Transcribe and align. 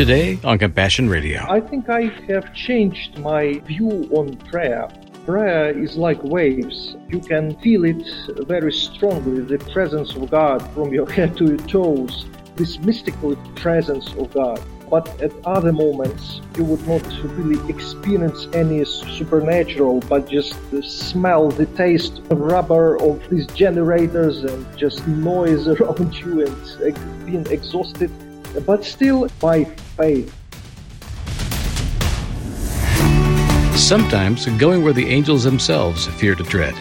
Today 0.00 0.38
on 0.44 0.56
Compassion 0.56 1.10
Radio. 1.10 1.44
I 1.46 1.60
think 1.60 1.90
I 1.90 2.04
have 2.26 2.54
changed 2.54 3.18
my 3.18 3.58
view 3.66 4.08
on 4.12 4.34
prayer. 4.34 4.88
Prayer 5.26 5.78
is 5.78 5.98
like 5.98 6.24
waves. 6.24 6.96
You 7.10 7.20
can 7.20 7.54
feel 7.60 7.84
it 7.84 8.02
very 8.46 8.72
strongly, 8.72 9.42
the 9.42 9.58
presence 9.58 10.14
of 10.14 10.30
God 10.30 10.66
from 10.72 10.94
your 10.94 11.06
head 11.06 11.36
to 11.36 11.44
your 11.48 11.58
toes, 11.58 12.24
this 12.56 12.78
mystical 12.78 13.36
presence 13.56 14.10
of 14.14 14.32
God. 14.32 14.58
But 14.88 15.20
at 15.20 15.32
other 15.44 15.70
moments, 15.70 16.40
you 16.56 16.64
would 16.64 16.88
not 16.88 17.06
really 17.36 17.60
experience 17.68 18.48
any 18.54 18.82
supernatural, 18.86 20.00
but 20.08 20.30
just 20.30 20.54
smell 20.82 21.50
the 21.50 21.66
taste 21.66 22.22
of 22.30 22.40
rubber 22.40 22.96
of 23.02 23.28
these 23.28 23.46
generators 23.48 24.44
and 24.44 24.64
just 24.78 25.06
noise 25.06 25.68
around 25.68 26.14
you 26.14 26.46
and 26.46 27.26
being 27.26 27.46
exhausted. 27.48 28.10
But 28.66 28.84
still, 28.84 29.28
by 29.40 29.64
faith, 29.64 30.34
Sometimes 33.80 34.46
going 34.46 34.84
where 34.84 34.92
the 34.92 35.08
angels 35.08 35.42
themselves 35.42 36.06
fear 36.06 36.34
to 36.34 36.44
tread. 36.44 36.74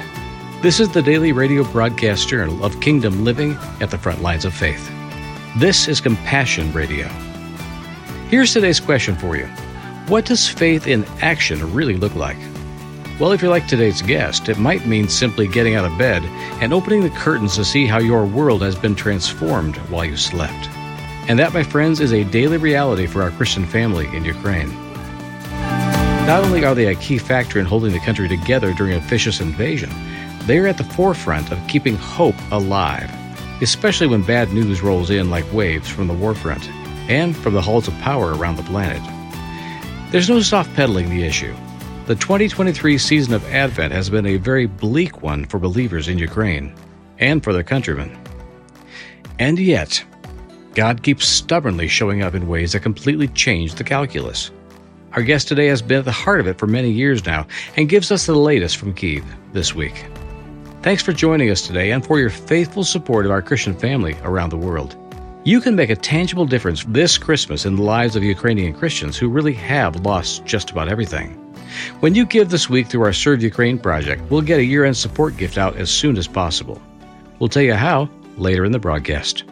This 0.62 0.80
is 0.80 0.90
the 0.90 1.02
daily 1.02 1.32
radio 1.32 1.64
broadcast 1.64 2.28
journal 2.28 2.64
of 2.64 2.80
Kingdom 2.82 3.23
Living 3.23 3.58
at 3.82 3.90
the 3.90 3.98
Front 3.98 4.22
Lines 4.22 4.45
of 4.45 4.54
Faith. 4.54 4.92
This 5.58 5.88
is 5.88 6.02
Compassion 6.02 6.72
Radio. 6.73 7.08
Here's 8.28 8.54
today's 8.54 8.80
question 8.80 9.16
for 9.16 9.38
you 9.38 9.48
What 10.08 10.26
does 10.26 10.48
faith 10.48 10.86
in 10.86 11.06
action 11.22 11.73
really 11.73 11.95
look 11.95 12.14
like? 12.16 12.38
Well, 13.20 13.31
if 13.31 13.42
you're 13.42 13.50
like 13.50 13.67
today's 13.67 14.02
guest, 14.02 14.50
it 14.50 14.59
might 14.59 14.86
mean 14.86 15.08
simply 15.08 15.48
getting 15.48 15.76
out 15.76 15.86
of 15.86 15.98
bed 15.98 16.23
and 16.62 16.73
opening 16.73 17.02
the 17.02 17.09
curtains 17.09 17.56
to 17.56 17.66
see 17.66 17.88
how 17.88 18.00
your 18.00 18.26
world 18.26 18.62
has 18.62 18.76
been 18.76 18.94
transformed 18.94 19.78
while 19.90 20.06
you 20.06 20.17
slept. 20.17 20.70
And 21.30 21.38
that, 21.38 21.54
my 21.54 21.62
friends, 21.62 22.00
is 22.00 22.12
a 22.12 22.24
daily 22.24 22.58
reality 22.58 23.06
for 23.06 23.22
our 23.22 23.30
Christian 23.30 23.64
family 23.64 24.08
in 24.16 24.26
Ukraine. 24.26 24.70
Not 26.26 26.44
only 26.44 26.66
are 26.66 26.73
they 26.73 26.88
a 26.88 26.95
key 26.95 27.20
factor 27.20 27.59
in 27.59 27.67
holding 27.67 27.94
the 27.94 28.00
country 28.00 28.28
together 28.28 28.73
during 28.73 28.94
a 28.94 29.00
vicious 29.00 29.40
invasion, 29.40 29.92
they 30.48 30.58
are 30.58 30.66
at 30.66 30.80
the 30.80 30.84
forefront 30.84 31.52
of 31.52 31.68
keeping 31.68 31.95
hope 31.95 32.34
alive, 32.52 33.12
especially 33.62 34.08
when 34.08 34.23
bad 34.23 34.52
news 34.53 34.81
rolls 34.81 35.12
in 35.12 35.30
like 35.30 35.45
waves 35.53 35.88
from 35.88 36.08
the 36.08 36.16
war 36.16 36.34
front 36.34 36.68
and 37.09 37.38
from 37.38 37.53
the 37.53 37.62
halls 37.62 37.88
of 37.88 37.94
power 38.00 38.34
around 38.34 38.56
the 38.56 38.64
planet. 38.64 39.02
There's 40.12 40.30
no 40.30 40.42
soft 40.42 40.73
pedaling 40.73 41.12
the 41.12 41.25
issue. 41.25 41.53
The 42.08 42.16
2023 42.16 42.98
season 42.98 43.36
of 43.36 43.46
Advent 43.53 43.94
has 43.94 44.09
been 44.09 44.25
a 44.25 44.38
very 44.38 44.66
bleak 44.66 45.22
one 45.22 45.46
for 45.46 45.59
believers 45.59 46.08
in 46.08 46.18
Ukraine 46.18 46.73
and 47.20 47.44
for 47.44 47.53
their 47.53 47.62
countrymen. 47.62 48.18
And 49.38 49.59
yet, 49.59 50.03
God 50.75 51.02
keeps 51.03 51.28
stubbornly 51.28 51.88
showing 51.88 52.22
up 52.22 52.36
in 52.36 52.48
ways 52.48 52.73
that 52.73 52.81
completely 52.81 53.28
change 53.30 53.75
the 53.75 53.84
calculus. 53.84 54.52
Our 55.14 55.23
guest 55.23 55.48
today 55.48 55.66
has 55.67 55.81
been 55.81 56.00
at 56.00 56.06
the 56.06 56.12
heart 56.12 56.39
of 56.39 56.48
it 56.48 56.59
for 56.59 56.67
many 56.67 56.92
years 56.92 57.25
now 57.25 57.48
and 57.75 57.89
gives 57.89 58.12
us 58.12 58.28
the 58.28 58.36
latest 58.36 58.78
from 58.78 58.94
Kiev 58.94 59.25
this 59.53 59.73
week. 59.73 60.06
Thanks 60.84 61.02
for 61.02 61.12
joining 61.12 61.50
us 61.50 61.66
today 61.66 61.92
and 61.92 62.06
for 62.06 62.20
your 62.20 62.30
faithful 62.30 62.84
support 62.84 63.25
of 63.25 63.31
our 63.31 63.42
Christian 63.42 63.73
family 63.73 64.16
around 64.23 64.50
the 64.50 64.58
world. 64.58 64.95
You 65.44 65.59
can 65.59 65.75
make 65.75 65.90
a 65.90 65.95
tangible 65.95 66.45
difference 66.45 66.84
this 66.86 67.17
Christmas 67.17 67.66
in 67.66 67.75
the 67.75 67.81
lives 67.81 68.16
of 68.16 68.23
Ukrainian 68.23 68.73
Christians 68.73 69.17
who 69.17 69.30
really 69.30 69.53
have 69.53 70.06
lost 70.06 70.45
just 70.45 70.70
about 70.70 70.88
everything. 70.88 71.31
When 72.02 72.14
you 72.14 72.25
give 72.25 72.50
this 72.50 72.70
week 72.70 72.88
through 72.88 73.03
our 73.03 73.14
Serve 73.14 73.42
Ukraine 73.42 73.80
project, 73.80 74.22
we'll 74.30 74.42
get 74.42 74.59
a 74.59 74.64
year 74.64 74.86
end 74.86 74.97
support 74.97 75.38
gift 75.38 75.58
out 75.58 75.75
as 75.78 75.90
soon 75.90 76.17
as 76.17 76.28
possible. 76.28 76.81
We'll 77.40 77.50
tell 77.50 77.64
you 77.64 77.73
how 77.73 78.09
later 78.38 78.64
in 78.64 78.72
the 78.72 78.80
broadcast. 78.80 79.44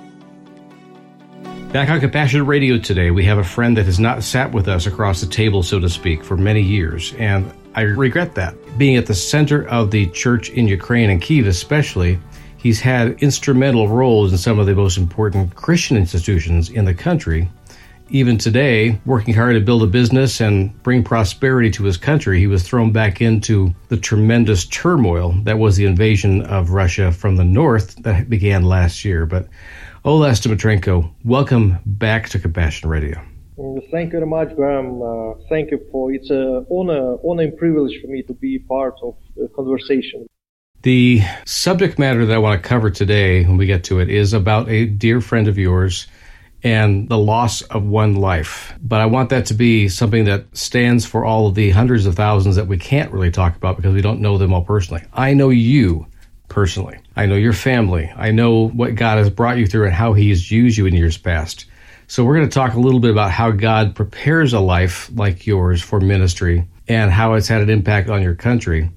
Back 1.72 1.90
on 1.90 2.00
Compassion 2.00 2.46
Radio 2.46 2.80
today, 2.80 3.12
we 3.12 3.26
have 3.26 3.40
a 3.40 3.44
friend 3.44 3.76
that 3.76 3.86
has 3.88 4.00
not 4.00 4.23
sat 4.23 4.54
with 4.54 4.70
us 4.70 4.88
across 4.88 5.20
the 5.20 5.28
table, 5.28 5.62
so 5.62 5.82
to 5.82 5.90
speak, 5.90 6.23
for 6.23 6.38
many 6.38 6.62
years, 6.62 7.14
and 7.18 7.52
I 7.76 7.82
regret 7.82 8.36
that. 8.36 8.56
Being 8.78 8.96
at 8.96 9.06
the 9.06 9.14
center 9.14 9.68
of 9.68 9.92
the 9.92 10.08
church 10.08 10.50
in 10.50 10.70
Ukraine 10.70 11.10
and 11.10 11.22
Kiev, 11.22 11.45
especially, 11.45 12.20
he's 12.55 12.80
had 12.80 13.22
instrumental 13.22 13.89
roles 13.89 14.32
in 14.32 14.38
some 14.38 14.60
of 14.60 14.66
the 14.66 14.76
most 14.76 14.98
important 14.98 15.55
Christian 15.55 15.98
institutions 15.98 16.70
in 16.70 16.86
the 16.86 16.94
country. 16.94 17.50
Even 18.10 18.38
today, 18.38 19.02
working 19.06 19.34
hard 19.34 19.56
to 19.56 19.60
build 19.60 19.84
a 19.84 19.88
business 19.88 20.40
and 20.40 20.82
bring 20.82 21.04
prosperity 21.04 21.70
to 21.72 21.84
his 21.84 21.98
country, 21.98 22.40
he 22.40 22.48
was 22.48 22.64
thrown 22.64 22.94
back 22.94 23.20
into 23.22 23.76
the 23.90 23.98
tremendous 23.98 24.66
turmoil 24.66 25.34
that 25.44 25.60
was 25.60 25.76
the 25.76 25.84
invasion 25.84 26.42
of 26.44 26.70
Russia 26.70 27.12
from 27.12 27.36
the 27.36 27.44
north 27.44 28.02
that 28.04 28.30
began 28.30 28.64
last 28.64 29.04
year. 29.04 29.26
But 29.26 29.50
Oles 30.06 30.40
Dmytrenko, 30.40 31.14
welcome 31.26 31.80
back 31.86 32.30
to 32.30 32.40
Compassion 32.40 32.88
Radio. 32.88 33.22
Thank 33.92 34.14
you 34.14 34.20
very 34.20 34.26
much, 34.26 34.56
Bram. 34.56 35.02
Uh, 35.02 35.34
thank 35.50 35.72
you 35.72 35.82
for 35.92 36.14
it's 36.14 36.30
an 36.30 36.66
honor, 36.72 37.17
honor 37.26 37.44
and 37.44 37.58
privilege 37.58 38.00
for 38.02 38.08
me 38.08 38.22
to 38.23 38.34
be 38.34 38.60
part 38.60 38.96
of 39.04 39.16
the 39.36 39.50
conversation. 39.54 40.28
The 40.84 41.22
subject 41.46 42.00
matter 42.00 42.26
that 42.26 42.34
I 42.34 42.38
want 42.38 42.64
to 42.64 42.70
cover 42.70 42.90
today, 42.90 43.44
when 43.44 43.58
we 43.58 43.66
get 43.66 43.84
to 43.86 44.00
it, 44.00 44.10
is 44.10 44.32
about 44.32 44.70
a 44.70 44.86
dear 44.86 45.20
friend 45.20 45.50
of 45.50 45.58
yours 45.58 46.08
and 46.64 47.08
the 47.08 47.18
loss 47.18 47.62
of 47.62 47.86
one 47.86 48.16
life. 48.16 48.73
But 48.82 49.02
I 49.02 49.06
want 49.06 49.30
that 49.30 49.45
to 49.48 49.54
be 49.54 49.90
something 49.90 50.26
that 50.26 50.45
stands 50.58 51.06
for 51.06 51.23
all 51.23 51.48
of 51.48 51.56
the 51.56 51.70
hundreds 51.70 52.06
of 52.06 52.16
thousands 52.16 52.56
that 52.56 52.68
we 52.68 52.78
can't 52.78 53.12
really 53.12 53.32
talk 53.32 53.56
about 53.56 53.78
because 53.78 53.94
we 53.94 54.02
don't 54.02 54.22
know 54.22 54.38
them 54.38 54.54
all 54.54 54.64
personally. 54.64 55.04
I 55.14 55.34
know 55.34 55.50
you 55.50 56.08
personally. 56.50 56.98
I 57.16 57.26
know 57.26 57.36
your 57.36 57.54
family. 57.54 58.12
I 58.16 58.32
know 58.32 58.70
what 58.70 58.96
God 58.96 59.17
has 59.17 59.30
brought 59.30 59.58
you 59.58 59.67
through 59.67 59.86
and 59.86 59.94
how 59.94 60.14
He 60.14 60.30
has 60.30 60.52
used 60.52 60.78
you 60.78 60.86
in 60.86 60.96
years 60.96 61.17
past. 61.17 61.66
So 62.08 62.23
we're 62.23 62.36
going 62.36 62.50
to 62.50 62.54
talk 62.54 62.73
a 62.73 62.80
little 62.80 63.02
bit 63.02 63.12
about 63.12 63.32
how 63.32 63.52
God 63.52 63.96
prepares 63.96 64.54
a 64.54 64.60
life 64.60 65.12
like 65.14 65.46
yours 65.46 65.82
for 65.82 66.00
ministry 66.00 66.66
and 66.88 67.12
how 67.12 67.34
it's 67.34 67.50
had 67.50 67.62
an 67.62 67.70
impact 67.70 68.10
on 68.10 68.22
your 68.22 68.36
country. 68.36 68.90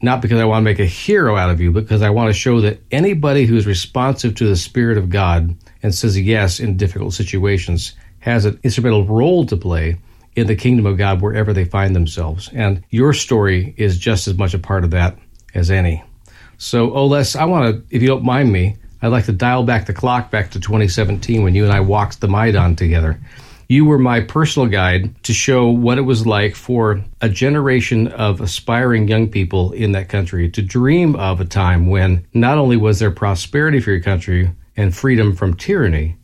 Not 0.00 0.20
because 0.20 0.38
I 0.38 0.44
want 0.44 0.62
to 0.62 0.64
make 0.64 0.78
a 0.78 0.86
hero 0.86 1.34
out 1.34 1.50
of 1.50 1.60
you, 1.60 1.72
but 1.72 1.84
because 1.84 2.02
I 2.02 2.10
want 2.10 2.28
to 2.28 2.38
show 2.38 2.60
that 2.60 2.80
anybody 2.90 3.46
who 3.46 3.56
is 3.56 3.66
responsive 3.66 4.34
to 4.36 4.46
the 4.46 4.54
Spirit 4.54 4.98
of 4.98 5.08
God 5.08 5.56
and 5.82 5.94
says 5.94 6.18
yes 6.18 6.60
in 6.60 6.76
difficult 6.76 7.14
situations 7.14 7.94
has 8.20 8.44
an 8.44 8.58
instrumental 8.62 9.04
role 9.04 9.46
to 9.46 9.56
play 9.56 9.96
in 10.36 10.46
the 10.46 10.56
kingdom 10.56 10.86
of 10.86 10.96
God 10.96 11.20
wherever 11.20 11.52
they 11.52 11.64
find 11.64 11.94
themselves. 11.94 12.50
And 12.52 12.84
your 12.90 13.12
story 13.12 13.74
is 13.76 13.98
just 13.98 14.28
as 14.28 14.36
much 14.36 14.54
a 14.54 14.58
part 14.58 14.84
of 14.84 14.90
that 14.92 15.18
as 15.54 15.70
any. 15.70 16.02
So, 16.58 16.92
Oles, 16.92 17.36
I 17.36 17.44
want 17.44 17.74
to, 17.74 17.94
if 17.94 18.02
you 18.02 18.08
don't 18.08 18.24
mind 18.24 18.52
me, 18.52 18.76
I'd 19.00 19.08
like 19.08 19.26
to 19.26 19.32
dial 19.32 19.62
back 19.62 19.86
the 19.86 19.92
clock 19.92 20.30
back 20.30 20.50
to 20.52 20.60
2017 20.60 21.42
when 21.42 21.54
you 21.54 21.64
and 21.64 21.72
I 21.72 21.80
walked 21.80 22.20
the 22.20 22.28
Maidan 22.28 22.74
together. 22.74 23.20
You 23.68 23.84
were 23.84 23.98
my 23.98 24.20
personal 24.20 24.66
guide 24.66 25.22
to 25.24 25.34
show 25.34 25.68
what 25.68 25.98
it 25.98 26.02
was 26.02 26.26
like 26.26 26.54
for 26.54 27.04
a 27.20 27.28
generation 27.28 28.08
of 28.08 28.40
aspiring 28.40 29.08
young 29.08 29.28
people 29.28 29.72
in 29.72 29.92
that 29.92 30.08
country 30.08 30.50
to 30.50 30.62
dream 30.62 31.14
of 31.16 31.40
a 31.40 31.44
time 31.44 31.88
when 31.88 32.26
not 32.32 32.58
only 32.58 32.76
was 32.76 32.98
there 32.98 33.10
prosperity 33.10 33.78
for 33.78 33.90
your 33.90 34.00
country 34.00 34.50
and 34.78 34.96
freedom 34.96 35.36
from 35.36 35.52
tyranny, 35.52 36.16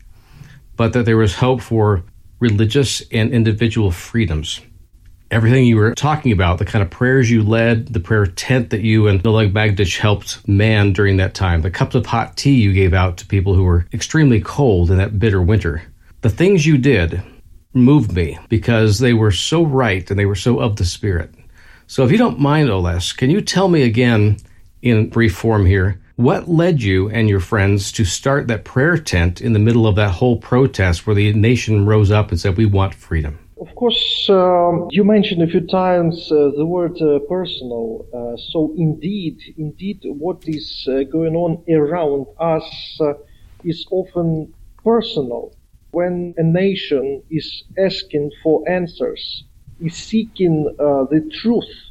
but 0.75 0.93
that 0.93 1.05
there 1.05 1.17
was 1.17 1.35
hope 1.35 1.61
for 1.61 2.03
religious 2.39 3.03
and 3.11 3.31
individual 3.31 3.91
freedoms 3.91 4.61
everything 5.31 5.65
you 5.65 5.75
were 5.75 5.93
talking 5.93 6.31
about, 6.31 6.59
the 6.59 6.65
kind 6.65 6.83
of 6.83 6.89
prayers 6.89 7.29
you 7.29 7.43
led, 7.43 7.87
the 7.87 7.99
prayer 7.99 8.25
tent 8.25 8.69
that 8.69 8.81
you 8.81 9.07
and 9.07 9.25
Oleg 9.25 9.53
Magdich 9.53 9.97
helped 9.97 10.47
man 10.47 10.93
during 10.93 11.17
that 11.17 11.33
time, 11.33 11.61
the 11.61 11.71
cups 11.71 11.95
of 11.95 12.05
hot 12.05 12.37
tea 12.37 12.55
you 12.55 12.73
gave 12.73 12.93
out 12.93 13.17
to 13.17 13.27
people 13.27 13.53
who 13.53 13.63
were 13.63 13.85
extremely 13.93 14.39
cold 14.39 14.91
in 14.91 14.97
that 14.97 15.19
bitter 15.19 15.41
winter. 15.41 15.83
The 16.21 16.29
things 16.29 16.65
you 16.65 16.77
did 16.77 17.21
moved 17.73 18.13
me 18.13 18.39
because 18.49 18.99
they 18.99 19.13
were 19.13 19.31
so 19.31 19.63
right 19.63 20.09
and 20.09 20.17
they 20.17 20.25
were 20.25 20.35
so 20.35 20.59
of 20.59 20.77
the 20.77 20.85
Spirit. 20.85 21.33
So 21.87 22.03
if 22.05 22.11
you 22.11 22.17
don't 22.17 22.39
mind, 22.39 22.69
Oles, 22.69 23.11
can 23.11 23.29
you 23.29 23.41
tell 23.41 23.67
me 23.67 23.83
again 23.83 24.37
in 24.81 25.09
brief 25.09 25.35
form 25.35 25.65
here, 25.65 26.01
what 26.15 26.47
led 26.47 26.81
you 26.81 27.09
and 27.09 27.27
your 27.27 27.39
friends 27.39 27.91
to 27.91 28.05
start 28.05 28.47
that 28.47 28.63
prayer 28.63 28.97
tent 28.97 29.41
in 29.41 29.53
the 29.53 29.59
middle 29.59 29.85
of 29.85 29.95
that 29.95 30.11
whole 30.11 30.37
protest 30.37 31.05
where 31.05 31.15
the 31.15 31.33
nation 31.33 31.85
rose 31.85 32.11
up 32.11 32.31
and 32.31 32.39
said, 32.39 32.57
we 32.57 32.65
want 32.65 32.93
freedom? 32.95 33.37
Of 33.59 33.73
course, 33.75 34.27
um, 34.29 34.87
you 34.91 35.03
mentioned 35.03 35.41
a 35.41 35.47
few 35.47 35.65
times 35.67 36.31
uh, 36.31 36.51
the 36.55 36.65
word 36.65 37.01
uh, 37.01 37.19
personal. 37.27 38.05
Uh, 38.13 38.37
so 38.51 38.73
indeed, 38.77 39.39
indeed, 39.57 40.01
what 40.03 40.43
is 40.45 40.87
uh, 40.89 41.03
going 41.03 41.35
on 41.35 41.63
around 41.69 42.27
us 42.39 42.97
uh, 43.01 43.13
is 43.63 43.85
often 43.91 44.53
personal. 44.83 45.53
When 45.91 46.33
a 46.37 46.43
nation 46.43 47.23
is 47.31 47.63
asking 47.77 48.31
for 48.43 48.69
answers, 48.69 49.45
is 49.79 49.95
seeking 49.95 50.75
uh, 50.79 51.05
the 51.05 51.29
truth, 51.41 51.84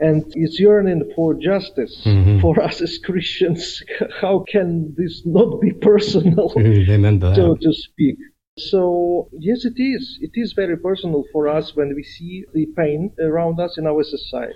and 0.00 0.24
is 0.36 0.60
yearning 0.60 1.10
for 1.14 1.34
justice 1.34 2.02
mm-hmm. 2.04 2.40
for 2.40 2.60
us 2.62 2.80
as 2.80 2.98
Christians, 2.98 3.82
how 4.20 4.44
can 4.48 4.94
this 4.96 5.22
not 5.24 5.60
be 5.60 5.72
personal, 5.72 6.50
so 7.34 7.56
to 7.56 7.72
speak? 7.72 8.16
So 8.58 9.28
yes, 9.32 9.64
it 9.64 9.80
is. 9.80 10.18
It 10.20 10.32
is 10.34 10.54
very 10.54 10.76
personal 10.78 11.24
for 11.32 11.48
us 11.48 11.76
when 11.76 11.94
we 11.94 12.02
see 12.02 12.44
the 12.54 12.66
pain 12.76 13.12
around 13.20 13.60
us 13.60 13.76
in 13.76 13.86
our 13.86 14.02
society. 14.02 14.54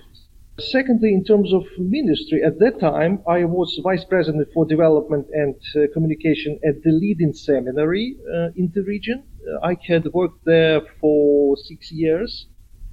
Secondly, 0.58 1.14
in 1.14 1.25
terms 1.25 1.52
of 1.54 1.64
ministry, 1.78 2.42
at 2.42 2.58
that 2.58 2.81
time 2.81 3.22
I 3.26 3.44
was 3.44 3.81
vice 3.82 4.04
president 4.04 4.48
for 4.52 4.66
development 4.66 5.26
and 5.32 5.54
uh, 5.75 5.87
communication 5.92 6.58
at 6.66 6.82
the 6.82 6.92
leading 6.92 7.32
seminary 7.32 8.16
uh, 8.34 8.48
in 8.56 8.70
the 8.75 8.82
region, 8.82 9.22
I 9.62 9.76
had 9.87 10.06
worked 10.12 10.44
there 10.44 10.81
for 11.00 11.56
six 11.56 11.90
years. 11.90 12.46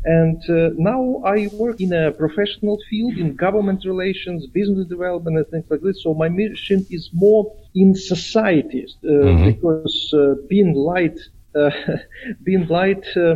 And 0.03 0.41
uh, 0.49 0.69
now 0.77 1.21
I 1.25 1.47
work 1.53 1.81
in 1.81 1.91
a 1.91 2.11
professional 2.11 2.77
field 2.89 3.17
in 3.17 3.35
government 3.35 3.83
relations, 3.85 4.47
business 4.47 4.87
development, 4.87 5.37
and 5.37 5.47
things 5.47 5.65
like 5.69 5.81
this. 5.81 6.01
So 6.03 6.13
my 6.13 6.29
mission 6.29 6.85
is 6.89 7.09
more 7.13 7.53
in 7.75 7.95
society 7.95 8.85
uh, 9.03 9.07
mm-hmm. 9.07 9.45
because 9.51 10.13
uh, 10.13 10.35
being 10.47 10.73
light, 10.73 11.19
uh, 11.55 11.71
being 12.43 12.67
light 12.67 13.05
uh, 13.17 13.35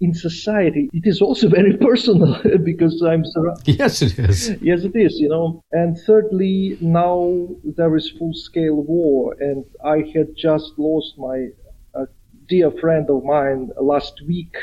in 0.00 0.14
society, 0.14 0.88
it 0.92 1.06
is 1.06 1.20
also 1.20 1.48
very 1.58 1.76
personal 1.76 2.40
because 2.64 3.02
I'm 3.02 3.24
surrounded. 3.24 3.78
Yes, 3.78 4.02
it 4.02 4.18
is. 4.18 4.50
Yes, 4.62 4.84
it 4.84 4.96
is, 4.96 5.18
you 5.18 5.28
know. 5.28 5.62
And 5.72 5.98
thirdly, 5.98 6.78
now 6.80 7.48
there 7.64 7.94
is 7.96 8.10
full 8.18 8.34
scale 8.34 8.82
war, 8.82 9.36
and 9.40 9.64
I 9.84 9.98
had 10.14 10.34
just 10.36 10.72
lost 10.78 11.18
my 11.18 11.48
uh, 11.94 12.06
dear 12.48 12.70
friend 12.70 13.08
of 13.10 13.24
mine 13.24 13.70
last 13.80 14.22
week. 14.26 14.56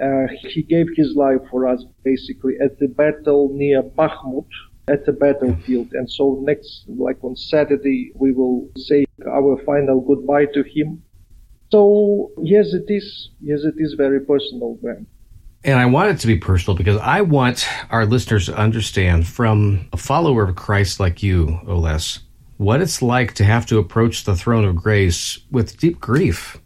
Uh, 0.00 0.26
he 0.48 0.62
gave 0.62 0.86
his 0.96 1.14
life 1.16 1.40
for 1.50 1.66
us 1.68 1.84
basically 2.04 2.54
at 2.62 2.78
the 2.78 2.88
battle 2.88 3.50
near 3.52 3.82
Bakhmut 3.82 4.46
at 4.88 5.04
the 5.06 5.12
battlefield. 5.12 5.92
And 5.92 6.10
so 6.10 6.40
next, 6.42 6.84
like 6.88 7.22
on 7.22 7.36
Saturday, 7.36 8.12
we 8.14 8.32
will 8.32 8.70
say 8.76 9.04
our 9.26 9.62
final 9.64 10.00
goodbye 10.00 10.46
to 10.46 10.62
him. 10.62 11.02
So 11.70 12.30
yes, 12.42 12.72
it 12.72 12.84
is. 12.88 13.30
Yes, 13.40 13.60
it 13.64 13.74
is 13.78 13.94
very 13.94 14.20
personal, 14.20 14.74
Bram. 14.80 15.06
And 15.64 15.78
I 15.78 15.86
want 15.86 16.10
it 16.10 16.18
to 16.20 16.26
be 16.26 16.36
personal 16.36 16.76
because 16.76 16.98
I 16.98 17.20
want 17.20 17.68
our 17.90 18.04
listeners 18.04 18.46
to 18.46 18.56
understand 18.56 19.28
from 19.28 19.88
a 19.92 19.96
follower 19.96 20.48
of 20.48 20.56
Christ 20.56 20.98
like 20.98 21.22
you, 21.22 21.60
Oles, 21.68 22.18
what 22.56 22.82
it's 22.82 23.00
like 23.00 23.34
to 23.34 23.44
have 23.44 23.66
to 23.66 23.78
approach 23.78 24.24
the 24.24 24.34
throne 24.34 24.64
of 24.64 24.74
grace 24.74 25.38
with 25.52 25.78
deep 25.78 26.00
grief, 26.00 26.60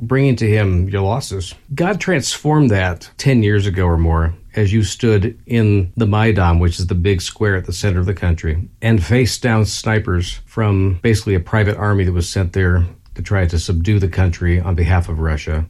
bringing 0.00 0.36
to 0.36 0.48
Him 0.48 0.88
your 0.88 1.02
losses. 1.02 1.54
God 1.74 2.00
transformed 2.00 2.70
that 2.70 3.10
10 3.18 3.42
years 3.42 3.66
ago 3.66 3.84
or 3.84 3.98
more 3.98 4.34
as 4.54 4.72
you 4.72 4.82
stood 4.82 5.38
in 5.46 5.92
the 5.96 6.06
Maidan, 6.06 6.58
which 6.58 6.78
is 6.78 6.86
the 6.86 6.94
big 6.94 7.22
square 7.22 7.56
at 7.56 7.66
the 7.66 7.72
center 7.72 8.00
of 8.00 8.06
the 8.06 8.14
country, 8.14 8.68
and 8.82 9.04
faced 9.04 9.42
down 9.42 9.64
snipers 9.64 10.40
from 10.46 10.98
basically 11.02 11.34
a 11.34 11.40
private 11.40 11.76
army 11.76 12.04
that 12.04 12.12
was 12.12 12.28
sent 12.28 12.52
there 12.52 12.84
to 13.14 13.22
try 13.22 13.46
to 13.46 13.58
subdue 13.58 13.98
the 13.98 14.08
country 14.08 14.60
on 14.60 14.74
behalf 14.74 15.08
of 15.08 15.18
Russia. 15.18 15.66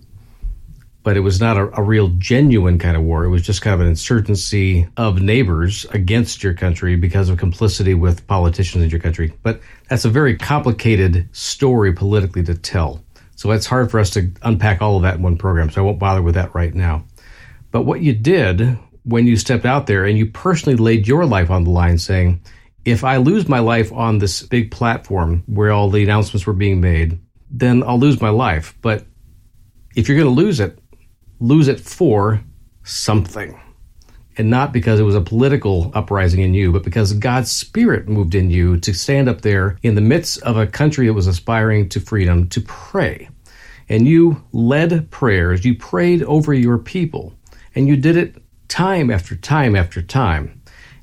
But 1.02 1.16
it 1.16 1.20
was 1.20 1.40
not 1.40 1.56
a, 1.56 1.80
a, 1.80 1.82
real 1.82 2.08
genuine 2.18 2.78
kind 2.78 2.94
of 2.94 3.02
war. 3.02 3.24
It 3.24 3.30
was 3.30 3.40
just 3.40 3.62
kind 3.62 3.72
of 3.72 3.80
an 3.80 3.86
insurgency 3.86 4.86
of 4.98 5.22
neighbors 5.22 5.86
against 5.92 6.42
your 6.42 6.52
country 6.52 6.94
because 6.94 7.30
of 7.30 7.38
complicity 7.38 7.94
with 7.94 8.26
politicians 8.26 8.84
in 8.84 8.90
your 8.90 9.00
country. 9.00 9.32
But 9.42 9.62
that's 9.88 10.04
a 10.04 10.10
very 10.10 10.36
complicated 10.36 11.26
story 11.32 11.94
politically 11.94 12.42
to 12.44 12.54
tell. 12.54 13.02
So 13.40 13.52
it's 13.52 13.64
hard 13.64 13.90
for 13.90 13.98
us 13.98 14.10
to 14.10 14.30
unpack 14.42 14.82
all 14.82 14.96
of 14.96 15.02
that 15.04 15.14
in 15.14 15.22
one 15.22 15.38
program. 15.38 15.70
So 15.70 15.80
I 15.80 15.84
won't 15.86 15.98
bother 15.98 16.20
with 16.20 16.34
that 16.34 16.54
right 16.54 16.74
now. 16.74 17.06
But 17.70 17.84
what 17.86 18.02
you 18.02 18.12
did 18.12 18.78
when 19.04 19.26
you 19.26 19.36
stepped 19.36 19.64
out 19.64 19.86
there 19.86 20.04
and 20.04 20.18
you 20.18 20.26
personally 20.26 20.76
laid 20.76 21.08
your 21.08 21.24
life 21.24 21.48
on 21.50 21.64
the 21.64 21.70
line 21.70 21.96
saying, 21.96 22.42
if 22.84 23.02
I 23.02 23.16
lose 23.16 23.48
my 23.48 23.60
life 23.60 23.94
on 23.94 24.18
this 24.18 24.42
big 24.42 24.70
platform 24.70 25.42
where 25.46 25.72
all 25.72 25.88
the 25.88 26.02
announcements 26.02 26.46
were 26.46 26.52
being 26.52 26.82
made, 26.82 27.18
then 27.50 27.82
I'll 27.82 27.98
lose 27.98 28.20
my 28.20 28.28
life. 28.28 28.76
But 28.82 29.06
if 29.96 30.06
you're 30.06 30.18
going 30.18 30.34
to 30.34 30.42
lose 30.42 30.60
it, 30.60 30.78
lose 31.38 31.68
it 31.68 31.80
for 31.80 32.44
something. 32.82 33.58
And 34.38 34.48
not 34.48 34.72
because 34.72 35.00
it 35.00 35.04
was 35.04 35.16
a 35.16 35.20
political 35.20 35.90
uprising 35.94 36.40
in 36.40 36.54
you, 36.54 36.72
but 36.72 36.84
because 36.84 37.12
God's 37.12 37.50
Spirit 37.50 38.08
moved 38.08 38.34
in 38.34 38.50
you 38.50 38.78
to 38.78 38.94
stand 38.94 39.28
up 39.28 39.40
there 39.40 39.76
in 39.82 39.96
the 39.96 40.00
midst 40.00 40.40
of 40.42 40.56
a 40.56 40.66
country 40.66 41.06
that 41.06 41.12
was 41.12 41.26
aspiring 41.26 41.88
to 41.90 42.00
freedom 42.00 42.48
to 42.50 42.60
pray. 42.60 43.28
And 43.88 44.06
you 44.06 44.44
led 44.52 45.10
prayers, 45.10 45.64
you 45.64 45.74
prayed 45.74 46.22
over 46.22 46.54
your 46.54 46.78
people, 46.78 47.34
and 47.74 47.88
you 47.88 47.96
did 47.96 48.16
it 48.16 48.36
time 48.68 49.10
after 49.10 49.34
time 49.34 49.74
after 49.74 50.00
time. 50.00 50.62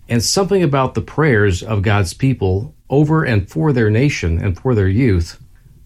And 0.09 0.23
something 0.23 0.63
about 0.63 0.93
the 0.93 1.01
prayers 1.01 1.61
of 1.61 1.81
God's 1.81 2.13
people 2.13 2.73
over 2.89 3.25
and 3.25 3.49
for 3.49 3.73
their 3.73 3.89
nation 3.89 4.41
and 4.41 4.57
for 4.57 4.73
their 4.73 4.87
youth 4.87 5.41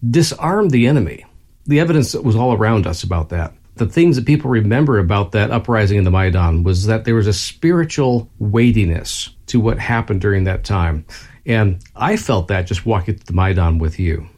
disarmed 0.08 0.70
the 0.70 0.86
enemy. 0.86 1.26
The 1.66 1.80
evidence 1.80 2.14
was 2.14 2.36
all 2.36 2.52
around 2.52 2.86
us 2.86 3.02
about 3.02 3.30
that. 3.30 3.52
The 3.76 3.86
things 3.86 4.16
that 4.16 4.26
people 4.26 4.50
remember 4.50 4.98
about 4.98 5.32
that 5.32 5.50
uprising 5.50 5.98
in 5.98 6.04
the 6.04 6.10
Maidan 6.10 6.62
was 6.62 6.86
that 6.86 7.04
there 7.04 7.14
was 7.14 7.26
a 7.26 7.32
spiritual 7.32 8.30
weightiness 8.38 9.30
to 9.46 9.60
what 9.60 9.78
happened 9.78 10.20
during 10.20 10.44
that 10.44 10.64
time. 10.64 11.06
And 11.46 11.82
I 11.96 12.16
felt 12.16 12.48
that 12.48 12.66
just 12.66 12.86
walking 12.86 13.18
to 13.18 13.26
the 13.26 13.32
Maidan 13.32 13.78
with 13.78 13.98
you. 13.98 14.28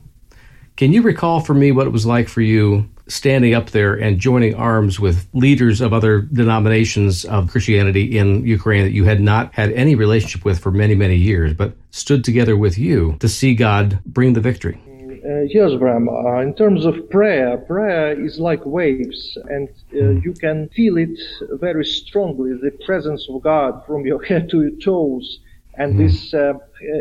Can 0.77 0.93
you 0.93 1.03
recall 1.03 1.41
for 1.41 1.55
me 1.55 1.73
what 1.73 1.87
it 1.87 1.91
was 1.91 2.07
like 2.07 2.29
for 2.29 2.41
you 2.41 2.89
standing 3.07 3.55
up 3.55 3.71
there 3.71 3.95
and 3.95 4.19
joining 4.19 4.55
arms 4.55 4.99
with 4.99 5.29
leaders 5.35 5.81
of 5.81 5.93
other 5.93 6.23
denominations 6.23 7.25
of 7.25 7.51
Christianity 7.51 8.17
in 8.17 8.47
Ukraine 8.47 8.85
that 8.85 8.93
you 8.93 9.05
had 9.05 9.21
not 9.21 9.55
had 9.55 9.73
any 9.73 9.95
relationship 9.95 10.45
with 10.45 10.59
for 10.59 10.71
many, 10.71 10.95
many 10.95 11.17
years, 11.17 11.53
but 11.53 11.77
stood 11.91 12.25
together 12.25 12.57
with 12.57 12.79
you 12.79 13.17
to 13.21 13.29
see 13.29 13.55
God 13.55 14.01
bring 14.07 14.33
the 14.33 14.41
victory? 14.41 14.81
Uh, 15.25 15.41
yes, 15.49 15.73
Bram. 15.79 16.06
Uh, 16.06 16.41
in 16.41 16.55
terms 16.55 16.85
of 16.85 17.09
prayer, 17.09 17.56
prayer 17.56 18.12
is 18.12 18.38
like 18.38 18.65
waves, 18.67 19.38
and 19.49 19.71
uh, 19.94 20.11
you 20.21 20.35
can 20.35 20.69
feel 20.76 20.99
it 20.99 21.19
very 21.53 21.85
strongly 21.85 22.50
the 22.53 22.73
presence 22.85 23.26
of 23.31 23.43
God 23.43 23.82
from 23.87 24.05
your 24.05 24.23
head 24.29 24.50
to 24.50 24.61
your 24.61 24.79
toes, 24.82 25.38
and 25.79 25.94
mm. 25.94 25.99
this 25.99 26.35
uh, 26.35 26.53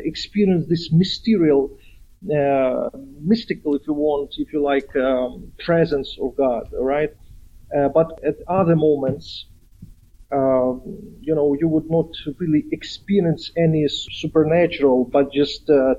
experience, 0.06 0.70
this 0.70 0.90
mysterious, 0.94 1.70
uh, 2.34 2.90
mystical, 3.20 3.75
if 3.75 3.86
you 3.88 3.94
want, 3.94 4.34
if 4.38 4.54
you 4.54 4.62
like, 4.62 4.96
um, 4.96 5.52
presence 5.60 6.18
of 6.22 6.38
God. 6.38 6.70
All 6.72 6.86
right, 6.86 7.12
uh, 7.75 7.90
but 7.90 8.24
at 8.24 8.36
other 8.48 8.78
moments, 8.78 9.48
uh, 10.34 10.74
you 11.22 11.36
know, 11.36 11.56
you 11.60 11.68
would 11.68 11.90
not 11.90 12.10
really 12.40 12.66
experience 12.72 13.52
any 13.58 13.86
supernatural, 13.88 15.06
but 15.06 15.32
just 15.32 15.70
uh, 15.70 15.94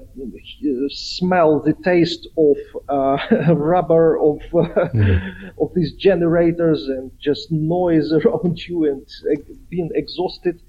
smell 0.89 1.61
the 1.61 1.75
taste 1.85 2.27
of 2.37 2.57
uh, 2.89 3.55
rubber, 3.55 4.19
of 4.19 4.39
mm-hmm. 4.53 5.49
of 5.61 5.73
these 5.75 5.93
generators, 5.95 6.89
and 6.89 7.11
just 7.21 7.53
noise 7.53 8.13
around 8.19 8.59
you, 8.67 8.85
and 8.85 9.07
being 9.69 9.91
exhausted. 9.95 10.61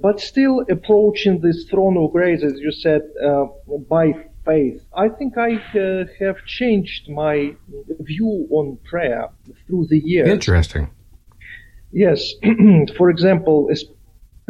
But 0.00 0.20
still 0.20 0.64
approaching 0.70 1.40
this 1.40 1.66
throne 1.70 1.96
of 1.98 2.12
grace, 2.12 2.42
as 2.42 2.58
you 2.58 2.72
said, 2.72 3.02
uh, 3.22 3.44
by 3.88 4.12
faith. 4.44 4.82
I 4.96 5.08
think 5.08 5.36
I 5.36 5.56
uh, 5.78 6.04
have 6.18 6.44
changed 6.46 7.08
my 7.08 7.54
view 8.00 8.48
on 8.50 8.78
prayer 8.84 9.28
through 9.66 9.86
the 9.88 9.98
years. 9.98 10.28
Interesting. 10.28 10.90
Yes, 11.92 12.32
for 12.96 13.10
example, 13.10 13.68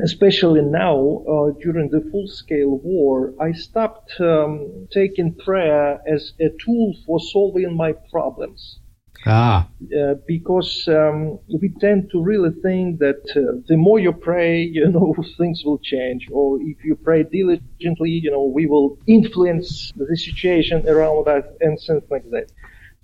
especially 0.02 0.62
now 0.62 1.24
uh, 1.28 1.50
during 1.60 1.90
the 1.90 2.08
full-scale 2.10 2.78
war, 2.78 3.34
I 3.40 3.52
stopped 3.52 4.12
um, 4.20 4.88
taking 4.92 5.34
prayer 5.34 6.00
as 6.06 6.32
a 6.40 6.50
tool 6.64 6.94
for 7.04 7.20
solving 7.20 7.76
my 7.76 7.92
problems. 8.10 8.78
Ah. 9.24 9.68
Uh, 9.96 10.14
because 10.26 10.88
um, 10.88 11.38
we 11.60 11.68
tend 11.80 12.10
to 12.10 12.20
really 12.20 12.50
think 12.62 12.98
that 12.98 13.22
uh, 13.36 13.60
the 13.68 13.76
more 13.76 14.00
you 14.00 14.12
pray, 14.12 14.62
you 14.78 14.88
know, 14.88 15.14
things 15.38 15.62
will 15.64 15.78
change. 15.78 16.28
Or 16.30 16.60
if 16.60 16.84
you 16.84 16.96
pray 16.96 17.22
diligently, 17.22 18.10
you 18.10 18.30
know, 18.30 18.44
we 18.44 18.66
will 18.66 18.98
influence 19.06 19.92
the 19.96 20.16
situation 20.16 20.88
around 20.88 21.28
us 21.28 21.44
and 21.60 21.78
things 21.78 22.02
like 22.10 22.28
that. 22.30 22.50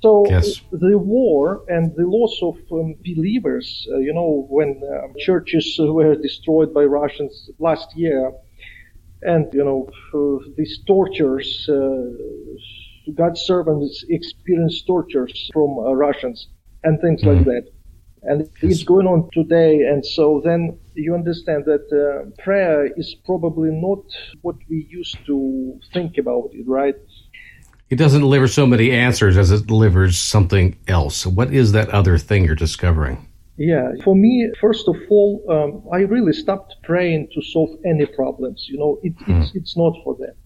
So 0.00 0.24
yes. 0.28 0.60
the 0.70 0.96
war 0.96 1.64
and 1.68 1.94
the 1.96 2.06
loss 2.06 2.38
of 2.42 2.56
um, 2.70 2.94
believers, 3.04 3.86
uh, 3.92 3.98
you 3.98 4.14
know, 4.14 4.46
when 4.48 4.80
uh, 4.84 5.08
churches 5.18 5.76
were 5.80 6.14
destroyed 6.14 6.72
by 6.72 6.84
Russians 6.84 7.50
last 7.58 7.96
year, 7.96 8.32
and 9.22 9.52
you 9.52 9.64
know 9.64 9.88
uh, 10.14 10.44
these 10.56 10.78
tortures, 10.86 11.68
uh, 11.68 13.12
God's 13.14 13.40
servants 13.40 14.04
experienced 14.08 14.86
tortures 14.86 15.50
from 15.52 15.78
uh, 15.78 15.92
Russians 15.94 16.48
and 16.84 17.00
things 17.00 17.22
mm 17.22 17.34
like 17.34 17.44
that, 17.44 17.66
and 18.22 18.40
yes. 18.62 18.72
it's 18.72 18.84
going 18.84 19.08
on 19.08 19.28
today. 19.32 19.82
And 19.82 20.06
so 20.06 20.40
then 20.44 20.78
you 20.94 21.14
understand 21.14 21.64
that 21.64 21.86
uh, 21.90 22.30
prayer 22.40 22.86
is 22.96 23.16
probably 23.26 23.70
not 23.72 24.04
what 24.42 24.56
we 24.70 24.86
used 24.88 25.18
to 25.26 25.80
think 25.92 26.18
about 26.18 26.50
it, 26.52 26.68
right? 26.68 26.94
It 27.90 27.96
doesn't 27.96 28.20
deliver 28.20 28.48
so 28.48 28.66
many 28.66 28.90
answers 28.90 29.36
as 29.36 29.50
it 29.50 29.66
delivers 29.66 30.18
something 30.18 30.76
else. 30.86 31.26
What 31.26 31.52
is 31.52 31.72
that 31.72 31.88
other 31.88 32.18
thing 32.18 32.44
you're 32.44 32.54
discovering? 32.54 33.26
Yeah, 33.56 33.90
for 34.04 34.14
me, 34.14 34.50
first 34.60 34.86
of 34.88 34.96
all, 35.10 35.44
um, 35.50 35.82
I 35.92 36.00
really 36.02 36.32
stopped 36.32 36.76
praying 36.84 37.28
to 37.34 37.42
solve 37.42 37.70
any 37.84 38.06
problems. 38.06 38.66
You 38.68 38.78
know, 38.78 38.98
it, 39.02 39.18
mm. 39.20 39.42
it's, 39.42 39.52
it's 39.54 39.76
not 39.76 39.94
for 40.04 40.16
that. 40.20 40.36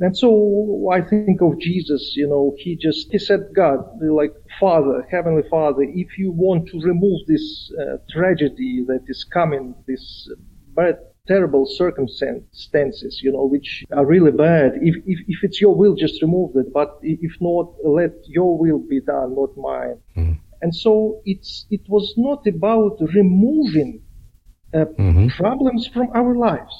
And 0.00 0.16
so 0.16 0.90
I 0.92 1.02
think 1.02 1.40
of 1.42 1.60
Jesus, 1.60 2.14
you 2.16 2.26
know, 2.26 2.56
he 2.58 2.74
just, 2.74 3.12
he 3.12 3.18
said, 3.18 3.40
God, 3.54 3.78
like, 4.00 4.34
Father, 4.58 5.06
Heavenly 5.10 5.44
Father, 5.48 5.82
if 5.82 6.18
you 6.18 6.32
want 6.32 6.68
to 6.70 6.80
remove 6.80 7.20
this 7.28 7.70
uh, 7.78 7.98
tragedy 8.10 8.84
that 8.88 9.04
is 9.06 9.22
coming, 9.22 9.74
this 9.86 10.28
bad 10.74 10.96
terrible 11.26 11.66
circumstances, 11.66 13.20
you 13.22 13.32
know, 13.32 13.44
which 13.44 13.84
are 13.92 14.04
really 14.04 14.32
bad. 14.32 14.72
If, 14.80 14.96
if, 15.06 15.20
if 15.28 15.44
it's 15.44 15.60
your 15.60 15.74
will, 15.74 15.94
just 15.94 16.20
remove 16.22 16.56
it. 16.56 16.72
But 16.72 16.98
if 17.02 17.32
not, 17.40 17.74
let 17.84 18.12
your 18.26 18.58
will 18.58 18.80
be 18.80 19.00
done, 19.00 19.34
not 19.34 19.56
mine. 19.56 19.98
Mm-hmm. 20.16 20.32
And 20.62 20.74
so 20.74 21.20
it's, 21.24 21.66
it 21.70 21.82
was 21.88 22.14
not 22.16 22.46
about 22.46 22.98
removing 23.14 24.02
uh, 24.74 24.86
mm-hmm. 24.98 25.28
problems 25.28 25.86
from 25.88 26.08
our 26.14 26.36
lives. 26.36 26.74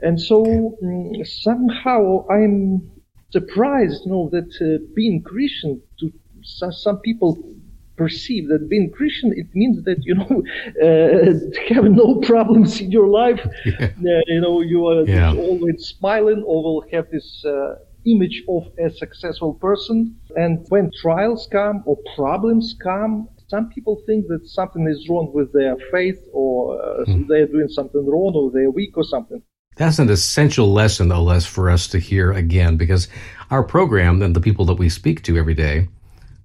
And 0.00 0.20
so 0.20 0.76
um, 0.82 1.12
somehow 1.24 2.26
I'm 2.28 2.90
surprised, 3.30 4.02
you 4.04 4.12
know, 4.12 4.28
that 4.30 4.50
uh, 4.60 4.84
being 4.94 5.22
Christian, 5.22 5.80
to 6.00 6.12
some, 6.42 6.72
some 6.72 6.98
people 6.98 7.53
perceive 7.96 8.48
that 8.48 8.68
being 8.68 8.90
Christian, 8.90 9.32
it 9.36 9.46
means 9.54 9.84
that, 9.84 9.98
you 10.02 10.14
know, 10.14 10.42
uh, 10.82 11.74
have 11.74 11.84
no 11.84 12.16
problems 12.20 12.80
in 12.80 12.90
your 12.90 13.08
life. 13.08 13.40
Yeah. 13.64 13.86
Uh, 13.86 14.20
you 14.26 14.40
know, 14.40 14.60
you 14.60 14.86
are 14.86 15.04
yeah. 15.04 15.32
always 15.34 15.86
smiling 15.98 16.42
or 16.46 16.62
will 16.62 16.84
have 16.92 17.10
this 17.10 17.44
uh, 17.44 17.76
image 18.04 18.42
of 18.48 18.64
a 18.78 18.90
successful 18.90 19.54
person. 19.54 20.16
And 20.36 20.66
when 20.68 20.90
trials 21.00 21.48
come 21.50 21.82
or 21.86 21.96
problems 22.14 22.76
come, 22.82 23.28
some 23.48 23.68
people 23.70 24.02
think 24.06 24.26
that 24.28 24.46
something 24.46 24.86
is 24.86 25.08
wrong 25.08 25.30
with 25.32 25.52
their 25.52 25.76
faith 25.90 26.20
or 26.32 26.80
uh, 26.82 27.04
mm. 27.04 27.26
they're 27.28 27.46
doing 27.46 27.68
something 27.68 28.04
wrong 28.06 28.32
or 28.34 28.50
they're 28.50 28.70
weak 28.70 28.96
or 28.96 29.04
something. 29.04 29.42
That's 29.76 29.98
an 29.98 30.08
essential 30.08 30.72
lesson, 30.72 31.08
though, 31.08 31.22
Les, 31.22 31.46
for 31.46 31.68
us 31.68 31.88
to 31.88 31.98
hear 31.98 32.32
again, 32.32 32.76
because 32.76 33.08
our 33.50 33.64
program 33.64 34.22
and 34.22 34.34
the 34.36 34.40
people 34.40 34.64
that 34.66 34.74
we 34.74 34.88
speak 34.88 35.22
to 35.22 35.36
every 35.36 35.54
day, 35.54 35.88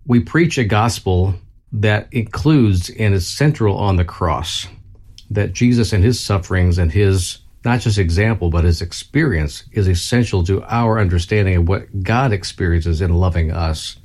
we 0.10 0.20
preach 0.20 0.58
a 0.58 0.64
gospel 0.64 1.36
that 1.72 2.12
includes 2.12 2.90
and 2.90 3.14
is 3.14 3.28
central 3.28 3.78
on 3.78 3.96
the 3.96 4.04
cross. 4.04 4.66
That 5.30 5.54
Jesus 5.54 5.94
and 5.94 6.04
his 6.04 6.20
sufferings 6.20 6.80
and 6.80 6.92
his 6.92 7.38
not 7.64 7.82
just 7.82 8.00
example, 8.00 8.50
but 8.50 8.64
his 8.64 8.82
experience 8.82 9.66
is 9.72 9.88
essential 9.88 10.44
to 10.46 10.64
our 10.64 10.98
understanding 10.98 11.58
of 11.58 11.68
what 11.68 12.02
God 12.02 12.34
experiences 12.34 13.02
in 13.02 13.14
loving 13.14 13.52
us. 13.52 13.98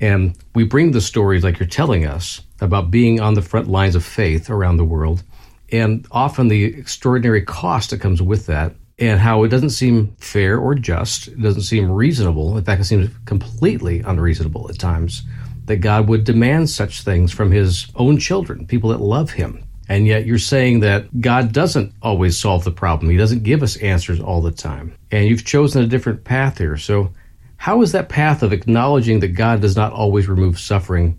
And 0.00 0.36
we 0.54 0.64
bring 0.64 0.90
the 0.90 1.00
stories 1.00 1.44
like 1.44 1.60
you're 1.60 1.68
telling 1.68 2.06
us 2.06 2.42
about 2.60 2.90
being 2.90 3.20
on 3.20 3.34
the 3.34 3.42
front 3.42 3.68
lines 3.68 3.94
of 3.94 4.04
faith 4.04 4.50
around 4.50 4.78
the 4.78 4.84
world 4.84 5.22
and 5.70 6.06
often 6.10 6.48
the 6.48 6.64
extraordinary 6.64 7.42
cost 7.42 7.90
that 7.90 8.00
comes 8.00 8.20
with 8.20 8.46
that 8.46 8.74
and 8.98 9.20
how 9.20 9.44
it 9.44 9.48
doesn't 9.48 9.70
seem 9.70 10.14
fair 10.18 10.58
or 10.58 10.74
just. 10.74 11.28
It 11.28 11.42
doesn't 11.42 11.62
seem 11.62 11.90
reasonable. 11.90 12.56
In 12.56 12.64
fact, 12.64 12.80
it 12.80 12.84
seems 12.84 13.10
completely 13.26 14.00
unreasonable 14.00 14.68
at 14.70 14.78
times 14.78 15.22
that 15.66 15.76
God 15.78 16.08
would 16.08 16.24
demand 16.24 16.70
such 16.70 17.02
things 17.02 17.32
from 17.32 17.50
his 17.50 17.88
own 17.96 18.18
children, 18.18 18.66
people 18.66 18.90
that 18.90 19.00
love 19.00 19.30
him. 19.30 19.62
And 19.88 20.06
yet 20.06 20.26
you're 20.26 20.38
saying 20.38 20.80
that 20.80 21.20
God 21.20 21.52
doesn't 21.52 21.92
always 22.02 22.38
solve 22.38 22.64
the 22.64 22.72
problem. 22.72 23.10
He 23.10 23.16
doesn't 23.16 23.42
give 23.42 23.62
us 23.62 23.76
answers 23.76 24.20
all 24.20 24.40
the 24.40 24.50
time. 24.50 24.96
And 25.10 25.28
you've 25.28 25.44
chosen 25.44 25.82
a 25.82 25.86
different 25.86 26.24
path 26.24 26.58
here. 26.58 26.76
So 26.76 27.12
how 27.56 27.82
is 27.82 27.92
that 27.92 28.08
path 28.08 28.42
of 28.42 28.52
acknowledging 28.52 29.20
that 29.20 29.28
God 29.28 29.60
does 29.60 29.76
not 29.76 29.92
always 29.92 30.28
remove 30.28 30.58
suffering 30.58 31.18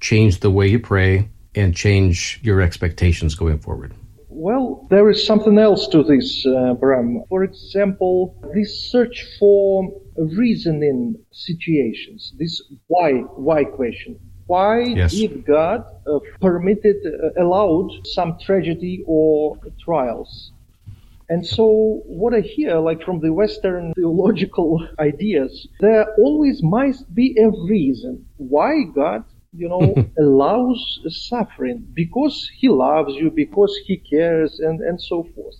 change 0.00 0.40
the 0.40 0.50
way 0.50 0.68
you 0.68 0.78
pray 0.78 1.28
and 1.54 1.74
change 1.74 2.40
your 2.42 2.60
expectations 2.60 3.34
going 3.34 3.58
forward? 3.58 3.94
Well, 4.36 4.88
there 4.90 5.08
is 5.10 5.24
something 5.24 5.58
else 5.58 5.86
to 5.88 6.02
this, 6.02 6.44
uh, 6.44 6.74
Bram. 6.74 7.22
For 7.28 7.44
example, 7.44 8.34
this 8.52 8.90
search 8.90 9.24
for 9.38 9.88
reason 10.16 10.82
in 10.82 11.16
situations, 11.30 12.34
this 12.36 12.60
why, 12.88 13.12
why 13.36 13.62
question. 13.62 14.18
Why 14.46 14.80
yes. 14.80 15.12
did 15.12 15.46
God 15.46 15.84
uh, 16.06 16.18
permitted, 16.40 16.96
uh, 17.06 17.42
allowed 17.42 17.90
some 18.08 18.36
tragedy 18.40 19.04
or 19.06 19.56
trials? 19.78 20.50
And 21.28 21.46
so 21.46 22.02
what 22.04 22.34
I 22.34 22.40
hear, 22.40 22.78
like 22.80 23.02
from 23.02 23.20
the 23.20 23.32
Western 23.32 23.94
theological 23.94 24.86
ideas, 24.98 25.68
there 25.78 26.12
always 26.18 26.60
must 26.60 27.14
be 27.14 27.38
a 27.38 27.50
reason 27.68 28.26
why 28.36 28.82
God 28.92 29.24
you 29.56 29.68
know, 29.68 29.94
allows 30.18 31.00
suffering 31.08 31.86
because 31.94 32.50
he 32.56 32.68
loves 32.68 33.14
you, 33.14 33.30
because 33.30 33.74
he 33.86 33.96
cares, 33.96 34.60
and, 34.60 34.80
and 34.80 35.00
so 35.00 35.26
forth. 35.34 35.56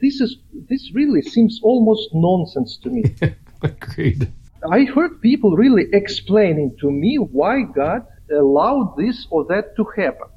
This 0.00 0.20
is 0.20 0.36
this 0.68 0.90
really 0.94 1.22
seems 1.22 1.60
almost 1.62 2.10
nonsense 2.12 2.78
to 2.82 2.90
me. 2.90 3.04
Agreed. 3.62 4.30
I 4.70 4.84
heard 4.84 5.20
people 5.22 5.56
really 5.56 5.86
explaining 5.92 6.76
to 6.80 6.90
me 6.90 7.16
why 7.16 7.62
God 7.62 8.04
allowed 8.30 8.96
this 8.98 9.26
or 9.30 9.44
that 9.46 9.76
to 9.76 9.84
happen. 9.96 10.28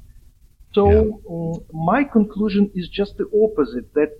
So 0.72 0.90
yeah. 0.90 1.00
um, 1.30 1.64
my 1.72 2.04
conclusion 2.04 2.70
is 2.74 2.88
just 2.88 3.18
the 3.18 3.26
opposite: 3.44 3.92
that 3.94 4.10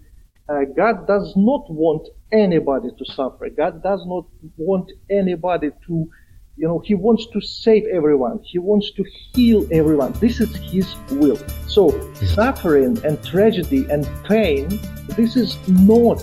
uh, 0.49 0.64
God 0.76 1.07
does 1.07 1.33
not 1.37 1.64
want 1.71 2.09
anybody 2.31 2.88
to 2.99 3.05
suffer. 3.12 3.49
God 3.49 3.83
does 3.83 4.05
not 4.07 4.26
want 4.57 4.91
anybody 5.09 5.71
to 5.87 6.11
you 6.56 6.68
know, 6.68 6.80
he 6.80 6.94
wants 6.94 7.26
to 7.32 7.40
save 7.40 7.85
everyone. 7.87 8.40
He 8.44 8.59
wants 8.59 8.90
to 8.92 9.04
heal 9.35 9.66
everyone. 9.73 10.12
This 10.14 10.40
is 10.40 10.54
his 10.56 10.94
will. 11.11 11.37
So 11.66 12.12
suffering 12.14 12.99
and 13.04 13.23
tragedy 13.25 13.87
and 13.90 14.06
pain, 14.25 14.68
this 15.16 15.37
is 15.37 15.56
not 15.68 16.18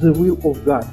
the 0.00 0.12
will 0.12 0.38
of 0.48 0.64
God. 0.64 0.88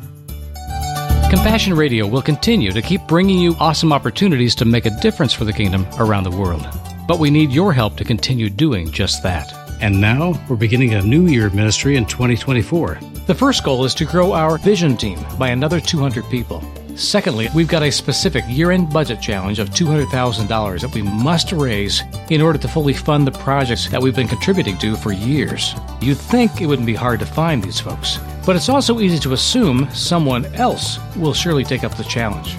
Compassion 1.29 1.75
Radio 1.75 2.07
will 2.07 2.23
continue 2.23 2.71
to 2.71 2.81
keep 2.81 3.01
bringing 3.07 3.37
you 3.37 3.55
awesome 3.59 3.93
opportunities 3.93 4.55
to 4.55 4.65
make 4.65 4.87
a 4.87 4.99
difference 5.01 5.31
for 5.31 5.45
the 5.45 5.53
kingdom 5.53 5.85
around 5.99 6.23
the 6.23 6.31
world. 6.31 6.67
But 7.07 7.19
we 7.19 7.29
need 7.29 7.51
your 7.51 7.71
help 7.71 7.95
to 7.97 8.03
continue 8.03 8.49
doing 8.49 8.89
just 8.91 9.21
that. 9.21 9.53
And 9.81 10.01
now 10.01 10.33
we're 10.49 10.55
beginning 10.55 10.95
a 10.95 11.01
new 11.01 11.27
year 11.27 11.45
of 11.45 11.53
ministry 11.53 11.95
in 11.95 12.05
2024. 12.05 12.99
The 13.27 13.35
first 13.35 13.63
goal 13.63 13.85
is 13.85 13.93
to 13.95 14.05
grow 14.05 14.33
our 14.33 14.57
vision 14.57 14.97
team 14.97 15.19
by 15.37 15.49
another 15.49 15.79
200 15.79 16.27
people. 16.31 16.63
Secondly, 16.99 17.47
we've 17.55 17.69
got 17.69 17.81
a 17.81 17.89
specific 17.89 18.43
year 18.49 18.71
end 18.71 18.91
budget 18.91 19.21
challenge 19.21 19.59
of 19.59 19.69
$200,000 19.69 20.81
that 20.81 20.93
we 20.93 21.01
must 21.01 21.53
raise 21.53 22.03
in 22.29 22.41
order 22.41 22.59
to 22.59 22.67
fully 22.67 22.93
fund 22.93 23.25
the 23.25 23.31
projects 23.31 23.87
that 23.87 24.01
we've 24.01 24.17
been 24.17 24.27
contributing 24.27 24.77
to 24.79 24.97
for 24.97 25.13
years. 25.13 25.75
You'd 26.01 26.17
think 26.17 26.59
it 26.59 26.65
wouldn't 26.65 26.85
be 26.85 26.93
hard 26.93 27.21
to 27.21 27.25
find 27.25 27.63
these 27.63 27.79
folks, 27.79 28.19
but 28.45 28.57
it's 28.57 28.67
also 28.67 28.99
easy 28.99 29.17
to 29.19 29.31
assume 29.31 29.89
someone 29.93 30.45
else 30.55 30.99
will 31.15 31.33
surely 31.33 31.63
take 31.63 31.85
up 31.85 31.95
the 31.95 32.03
challenge. 32.03 32.57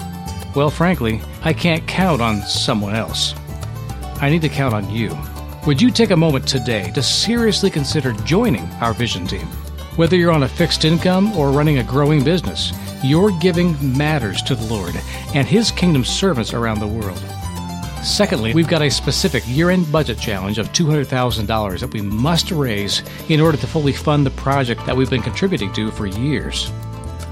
Well, 0.55 0.71
frankly, 0.71 1.21
I 1.43 1.53
can't 1.53 1.87
count 1.87 2.19
on 2.19 2.41
someone 2.41 2.95
else. 2.95 3.35
I 4.21 4.31
need 4.31 4.41
to 4.41 4.49
count 4.49 4.73
on 4.73 4.89
you. 4.89 5.15
Would 5.67 5.79
you 5.79 5.91
take 5.91 6.09
a 6.09 6.17
moment 6.17 6.47
today 6.47 6.89
to 6.95 7.03
seriously 7.03 7.69
consider 7.69 8.13
joining 8.25 8.63
our 8.81 8.95
vision 8.95 9.27
team? 9.27 9.45
Whether 9.97 10.15
you're 10.15 10.31
on 10.31 10.43
a 10.43 10.47
fixed 10.47 10.83
income 10.83 11.31
or 11.37 11.51
running 11.51 11.77
a 11.77 11.83
growing 11.83 12.23
business, 12.23 12.73
your 13.03 13.31
giving 13.39 13.75
matters 13.97 14.41
to 14.43 14.55
the 14.55 14.65
Lord 14.65 14.95
and 15.33 15.47
His 15.47 15.71
kingdom 15.71 16.03
servants 16.03 16.53
around 16.53 16.79
the 16.79 16.87
world. 16.87 17.21
Secondly, 18.03 18.53
we've 18.53 18.67
got 18.67 18.81
a 18.81 18.89
specific 18.89 19.43
year 19.45 19.69
end 19.69 19.91
budget 19.91 20.17
challenge 20.17 20.57
of 20.57 20.71
$200,000 20.71 21.79
that 21.79 21.93
we 21.93 22.01
must 22.01 22.51
raise 22.51 23.03
in 23.29 23.39
order 23.39 23.57
to 23.57 23.67
fully 23.67 23.93
fund 23.93 24.25
the 24.25 24.31
project 24.31 24.85
that 24.85 24.97
we've 24.97 25.09
been 25.09 25.21
contributing 25.21 25.71
to 25.73 25.91
for 25.91 26.07
years. 26.07 26.71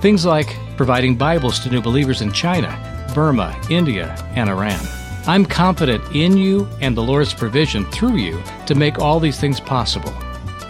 Things 0.02 0.26
like 0.26 0.56
providing 0.78 1.16
Bibles 1.16 1.60
to 1.62 1.70
new 1.70 1.82
believers 1.82 2.22
in 2.22 2.32
China, 2.32 2.70
Burma, 3.16 3.60
India, 3.70 4.16
and 4.36 4.50
Iran. 4.50 4.80
I'm 5.26 5.46
confident 5.46 6.04
in 6.16 6.38
you 6.38 6.68
and 6.82 6.96
the 6.96 7.04
Lord's 7.04 7.34
provision 7.34 7.86
through 7.92 8.18
you 8.18 8.42
to 8.68 8.76
make 8.76 9.00
all 9.00 9.20
these 9.20 9.40
things 9.40 9.60
possible, 9.60 10.14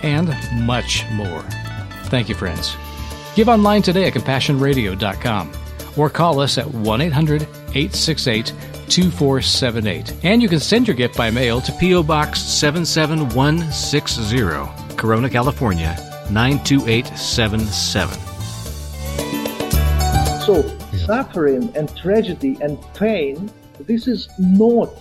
and 0.01 0.35
much 0.65 1.05
more. 1.11 1.41
Thank 2.05 2.29
you, 2.29 2.35
friends. 2.35 2.75
Give 3.39 3.47
online 3.47 3.81
today 3.81 4.03
at 4.03 4.11
CompassionRadio.com 4.15 5.51
or 5.95 6.09
call 6.09 6.41
us 6.41 6.57
at 6.57 6.69
1 6.69 6.99
800 6.99 7.43
868 7.43 8.47
2478. 8.89 10.25
And 10.25 10.41
you 10.41 10.49
can 10.49 10.59
send 10.59 10.89
your 10.89 10.97
gift 10.97 11.15
by 11.15 11.31
mail 11.31 11.61
to 11.61 11.71
P.O. 11.71 12.03
Box 12.03 12.41
77160, 12.41 14.97
Corona, 14.97 15.29
California 15.29 15.95
92877. 16.29 18.19
So, 20.41 20.61
suffering 20.97 21.71
and 21.77 21.95
tragedy 21.95 22.57
and 22.59 22.77
pain, 22.93 23.49
this 23.79 24.09
is 24.09 24.27
not 24.37 24.91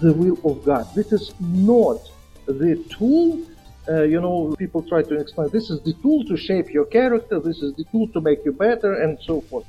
the 0.00 0.12
will 0.12 0.38
of 0.48 0.64
God. 0.64 0.86
This 0.94 1.10
is 1.10 1.34
not 1.40 1.98
the 2.46 2.76
tool 2.96 3.44
uh, 3.88 4.02
you 4.02 4.20
know, 4.20 4.54
people 4.58 4.82
try 4.82 5.02
to 5.02 5.14
explain 5.18 5.48
this 5.50 5.70
is 5.70 5.80
the 5.82 5.94
tool 5.94 6.24
to 6.24 6.36
shape 6.36 6.70
your 6.70 6.84
character, 6.84 7.40
this 7.40 7.62
is 7.62 7.74
the 7.74 7.84
tool 7.84 8.08
to 8.08 8.20
make 8.20 8.44
you 8.44 8.52
better, 8.52 9.02
and 9.02 9.18
so 9.22 9.40
forth. 9.42 9.66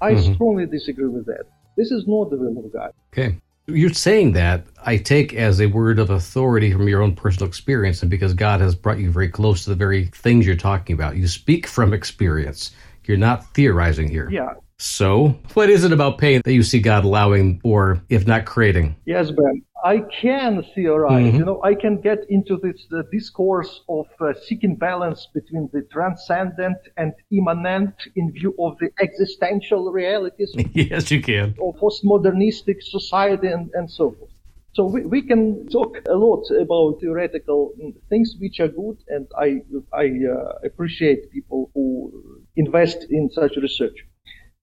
I 0.00 0.12
mm-hmm. 0.12 0.34
strongly 0.34 0.66
disagree 0.66 1.08
with 1.08 1.26
that. 1.26 1.44
This 1.76 1.90
is 1.90 2.06
not 2.06 2.30
the 2.30 2.36
will 2.36 2.64
of 2.64 2.72
God. 2.72 2.92
Okay. 3.12 3.36
You're 3.66 3.92
saying 3.92 4.32
that 4.32 4.66
I 4.84 4.96
take 4.96 5.34
as 5.34 5.60
a 5.60 5.66
word 5.66 5.98
of 5.98 6.10
authority 6.10 6.72
from 6.72 6.88
your 6.88 7.02
own 7.02 7.14
personal 7.14 7.48
experience, 7.48 8.02
and 8.02 8.10
because 8.10 8.34
God 8.34 8.60
has 8.60 8.74
brought 8.74 8.98
you 8.98 9.10
very 9.10 9.28
close 9.28 9.64
to 9.64 9.70
the 9.70 9.76
very 9.76 10.06
things 10.06 10.46
you're 10.46 10.56
talking 10.56 10.94
about. 10.94 11.16
You 11.16 11.28
speak 11.28 11.66
from 11.66 11.92
experience. 11.92 12.72
You're 13.04 13.16
not 13.16 13.52
theorizing 13.54 14.08
here. 14.08 14.28
Yeah. 14.30 14.54
So, 14.80 15.38
what 15.52 15.68
is 15.68 15.84
it 15.84 15.92
about 15.92 16.16
pain 16.16 16.40
that 16.42 16.54
you 16.54 16.62
see 16.62 16.80
God 16.80 17.04
allowing 17.04 17.60
or, 17.62 18.02
if 18.08 18.26
not 18.26 18.46
creating? 18.46 18.96
Yes, 19.04 19.30
Ben. 19.30 19.62
I 19.84 19.98
can 19.98 20.64
theorize. 20.74 21.26
Mm-hmm. 21.26 21.36
You 21.36 21.44
know, 21.44 21.62
I 21.62 21.74
can 21.74 22.00
get 22.00 22.20
into 22.30 22.56
this 22.56 22.86
uh, 22.90 23.02
discourse 23.12 23.82
of 23.90 24.06
uh, 24.20 24.32
seeking 24.46 24.76
balance 24.76 25.28
between 25.34 25.68
the 25.74 25.82
transcendent 25.92 26.78
and 26.96 27.12
immanent 27.30 27.94
in 28.16 28.32
view 28.32 28.54
of 28.58 28.78
the 28.78 28.90
existential 29.02 29.92
realities. 29.92 30.54
yes, 30.72 31.10
you 31.10 31.20
can. 31.20 31.54
Of 31.60 31.76
postmodernistic 31.76 32.82
society 32.82 33.48
and, 33.48 33.70
and 33.74 33.90
so 33.90 34.12
forth. 34.12 34.30
So 34.72 34.86
we, 34.86 35.04
we 35.04 35.20
can 35.20 35.68
talk 35.68 35.98
a 36.08 36.14
lot 36.14 36.44
about 36.58 37.00
theoretical 37.00 37.74
things 38.08 38.34
which 38.38 38.60
are 38.60 38.68
good, 38.68 38.96
and 39.08 39.26
I 39.38 39.60
I 39.92 40.06
uh, 40.06 40.52
appreciate 40.64 41.30
people 41.32 41.70
who 41.74 42.40
invest 42.56 43.04
in 43.10 43.28
such 43.28 43.56
research. 43.56 44.06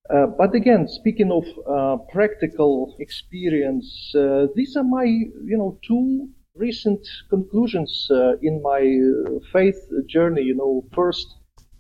Uh, 0.10 0.26
but 0.38 0.56
again, 0.56 0.88
speaking 0.88 1.32
of 1.32 1.46
uh, 1.68 1.98
practical 2.12 2.96
experience, 3.00 4.14
uh, 4.16 4.48
these 4.56 4.76
are 4.78 4.84
my 4.84 5.04
you 5.04 5.58
know 5.58 5.78
two 5.86 6.30
recent 6.56 7.06
conclusions 7.30 8.08
uh, 8.12 8.38
in 8.42 8.62
my 8.62 8.82
uh, 8.82 9.40
faith 9.52 9.80
journey. 10.08 10.44
You 10.44 10.56
know, 10.56 10.86
first. 10.94 11.28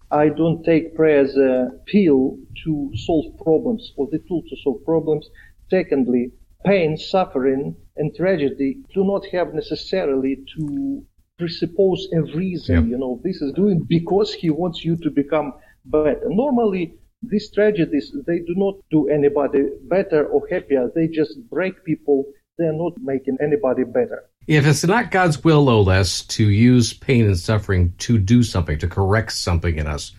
I 0.10 0.30
don't 0.30 0.64
take 0.64 0.96
prayer 0.96 1.20
as 1.20 1.36
a 1.36 1.68
pill 1.86 2.38
to 2.64 2.92
solve 2.96 3.26
problems 3.44 3.92
or 3.98 4.08
the 4.10 4.20
tool 4.20 4.42
to 4.50 4.56
solve 4.64 4.86
problems. 4.86 5.28
Secondly, 5.70 6.32
pain, 6.66 6.96
suffering, 6.96 7.76
and 7.98 8.16
tragedy 8.16 8.78
do 8.94 9.04
not 9.04 9.26
have 9.34 9.54
necessarily 9.54 10.38
to 10.56 11.04
presuppose 11.38 12.08
a 12.14 12.22
reason. 12.22 12.90
You 12.90 12.98
know, 12.98 13.20
this 13.24 13.42
is 13.42 13.52
doing 13.54 13.84
because 13.88 14.34
he 14.34 14.50
wants 14.50 14.86
you 14.86 14.96
to 14.98 15.10
become 15.10 15.54
better. 15.86 16.22
Normally, 16.30 16.96
these 17.22 17.52
tragedies, 17.52 18.16
they 18.26 18.40
do 18.40 18.54
not 18.56 18.76
do 18.92 19.10
anybody 19.10 19.64
better 19.84 20.26
or 20.28 20.48
happier. 20.50 20.92
They 20.94 21.08
just 21.08 21.38
break 21.50 21.84
people. 21.84 22.26
They're 22.58 22.74
not 22.74 22.94
making 23.00 23.38
anybody 23.42 23.84
better. 23.84 24.24
If 24.48 24.66
it's 24.66 24.86
not 24.86 25.12
God's 25.12 25.44
will, 25.44 25.70
Oles, 25.70 26.24
to 26.24 26.50
use 26.50 26.94
pain 26.94 27.26
and 27.26 27.38
suffering 27.38 27.94
to 28.00 28.18
do 28.18 28.44
something, 28.44 28.80
to 28.80 28.88
correct 28.88 29.34
something 29.34 29.78
in 29.78 29.88
us, 29.88 30.14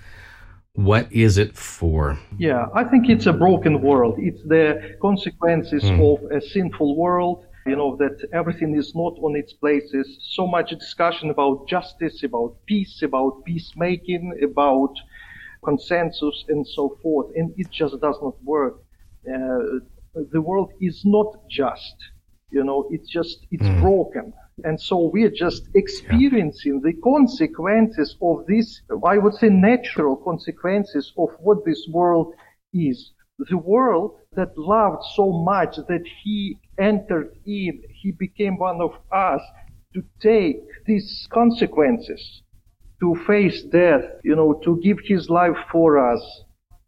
what 0.75 1.11
is 1.13 1.39
it 1.39 1.57
for? 1.57 2.19
Yeah, 2.37 2.67
I 2.75 2.85
think 2.85 3.09
it's 3.09 3.27
a 3.27 3.33
broken 3.33 3.81
world. 3.81 4.17
It's 4.19 4.43
the 4.45 4.97
consequences 5.03 5.83
mm. 5.83 5.99
of 6.01 6.31
a 6.31 6.41
sinful 6.41 6.97
world. 6.97 7.45
You 7.67 7.77
know, 7.77 7.97
that 7.97 8.27
everything 8.33 8.77
is 8.77 8.95
not 8.95 9.19
on 9.21 9.37
its 9.37 9.53
places. 9.53 10.19
So 10.37 10.47
much 10.47 10.71
discussion 10.71 11.31
about 11.31 11.69
justice, 11.69 12.23
about 12.23 12.57
peace, 12.67 13.03
about 13.03 13.45
peacemaking, 13.45 14.39
about 14.43 14.95
consensus, 15.69 16.37
and 16.53 16.67
so 16.77 16.85
forth. 17.03 17.29
And 17.39 17.47
it 17.61 17.69
just 17.81 17.95
does 18.07 18.19
not 18.27 18.37
work. 18.55 18.75
Uh, 19.27 19.61
the 20.35 20.43
world 20.49 20.71
is 20.89 20.97
not 21.05 21.31
just. 21.61 21.97
You 22.51 22.65
know, 22.65 22.81
it's 22.95 23.09
just, 23.19 23.37
it's 23.51 23.71
mm. 23.73 23.81
broken. 23.83 24.33
And 24.65 24.81
so 24.81 24.97
we 25.15 25.21
are 25.25 25.37
just 25.47 25.63
experiencing 25.75 26.77
yeah. 26.77 26.91
the 26.91 26.95
consequences 27.13 28.17
of 28.21 28.47
this, 28.47 28.67
I 29.15 29.19
would 29.19 29.35
say 29.35 29.49
natural 29.49 30.17
consequences 30.17 31.13
of 31.17 31.29
what 31.41 31.59
this 31.65 31.83
world 31.99 32.29
is. 32.73 33.13
The 33.51 33.63
world 33.75 34.11
that 34.39 34.59
loved 34.59 35.03
so 35.15 35.27
much 35.31 35.77
that 35.77 36.05
he 36.23 36.59
entered 36.79 37.31
in, 37.47 37.83
he 38.03 38.11
became 38.13 38.57
one 38.59 38.81
of 38.81 38.93
us 39.13 39.43
to 39.95 40.03
take 40.21 40.61
these 40.87 41.29
consequences, 41.33 42.43
to 43.01 43.15
face 43.27 43.63
death, 43.63 44.05
you 44.25 44.35
know, 44.35 44.61
to 44.65 44.81
give 44.83 44.99
his 45.05 45.31
life 45.31 45.57
for 45.71 45.99
us, 45.99 46.43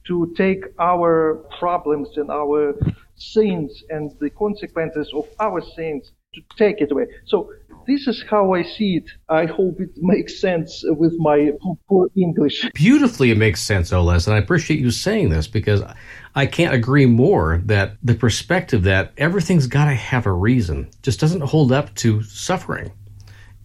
to 0.07 0.33
take 0.37 0.65
our 0.79 1.45
problems 1.59 2.09
and 2.17 2.31
our 2.31 2.75
sins 3.17 3.85
and 3.91 4.11
the 4.21 4.31
consequences 4.31 5.11
of 5.15 5.29
our 5.39 5.61
sins 5.61 6.13
to 6.35 6.41
take 6.57 6.81
it 6.81 6.91
away. 6.93 7.07
So 7.27 7.51
this 7.87 8.07
is 8.07 8.25
how 8.29 8.55
I 8.55 8.63
see 8.63 8.97
it. 8.97 9.11
I 9.29 9.47
hope 9.47 9.81
it 9.81 9.91
makes 9.97 10.41
sense 10.41 10.85
with 10.87 11.15
my 11.19 11.51
poor 11.89 12.09
English. 12.17 12.69
Beautifully, 12.75 13.31
it 13.31 13.39
makes 13.39 13.61
sense, 13.61 13.93
Oles, 13.93 14.27
and 14.27 14.35
I 14.35 14.39
appreciate 14.39 14.81
you 14.81 14.91
saying 14.91 15.31
this 15.31 15.47
because 15.49 15.83
I 16.35 16.47
can't 16.47 16.75
agree 16.75 17.07
more 17.07 17.61
that 17.67 17.97
the 18.03 18.15
perspective 18.15 18.85
that 18.85 19.13
everything's 19.17 19.67
got 19.67 19.87
to 19.87 19.95
have 19.95 20.27
a 20.27 20.33
reason 20.33 20.91
just 21.03 21.21
doesn't 21.21 21.41
hold 21.43 21.73
up 21.73 21.95
to 21.97 22.23
suffering 22.23 22.93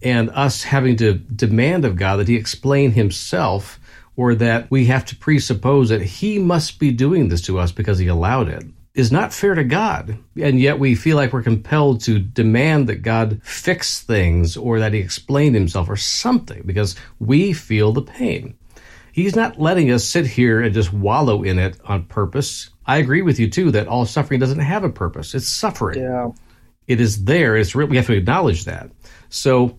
and 0.02 0.30
us 0.30 0.62
having 0.62 0.96
to 0.96 1.14
demand 1.14 1.84
of 1.84 1.96
God 1.96 2.16
that 2.16 2.28
He 2.28 2.36
explain 2.36 2.92
Himself 2.92 3.80
or 4.16 4.34
that 4.34 4.70
we 4.70 4.86
have 4.86 5.04
to 5.06 5.16
presuppose 5.16 5.88
that 5.88 6.02
He 6.02 6.38
must 6.38 6.78
be 6.78 6.90
doing 6.90 7.28
this 7.28 7.42
to 7.42 7.58
us 7.58 7.72
because 7.72 7.98
He 7.98 8.06
allowed 8.06 8.48
it 8.48 8.64
is 8.96 9.12
not 9.12 9.32
fair 9.32 9.54
to 9.54 9.62
God. 9.62 10.18
And 10.40 10.58
yet 10.58 10.78
we 10.78 10.94
feel 10.94 11.16
like 11.16 11.32
we're 11.32 11.42
compelled 11.42 12.00
to 12.02 12.18
demand 12.18 12.88
that 12.88 13.02
God 13.02 13.40
fix 13.44 14.00
things 14.00 14.56
or 14.56 14.80
that 14.80 14.94
he 14.94 14.98
explain 14.98 15.52
himself 15.52 15.90
or 15.90 15.96
something 15.96 16.62
because 16.64 16.96
we 17.20 17.52
feel 17.52 17.92
the 17.92 18.00
pain. 18.02 18.56
He's 19.12 19.36
not 19.36 19.60
letting 19.60 19.90
us 19.92 20.04
sit 20.04 20.26
here 20.26 20.62
and 20.62 20.74
just 20.74 20.94
wallow 20.94 21.42
in 21.42 21.58
it 21.58 21.78
on 21.84 22.04
purpose. 22.06 22.70
I 22.86 22.96
agree 22.96 23.20
with 23.20 23.38
you 23.38 23.50
too 23.50 23.70
that 23.72 23.86
all 23.86 24.06
suffering 24.06 24.40
doesn't 24.40 24.60
have 24.60 24.82
a 24.82 24.90
purpose. 24.90 25.34
It's 25.34 25.46
suffering. 25.46 26.00
Yeah. 26.00 26.30
It 26.86 26.98
is 26.98 27.24
there. 27.24 27.56
It's 27.56 27.74
real. 27.74 27.88
We 27.88 27.96
have 27.96 28.06
to 28.06 28.16
acknowledge 28.16 28.64
that. 28.64 28.90
So 29.28 29.76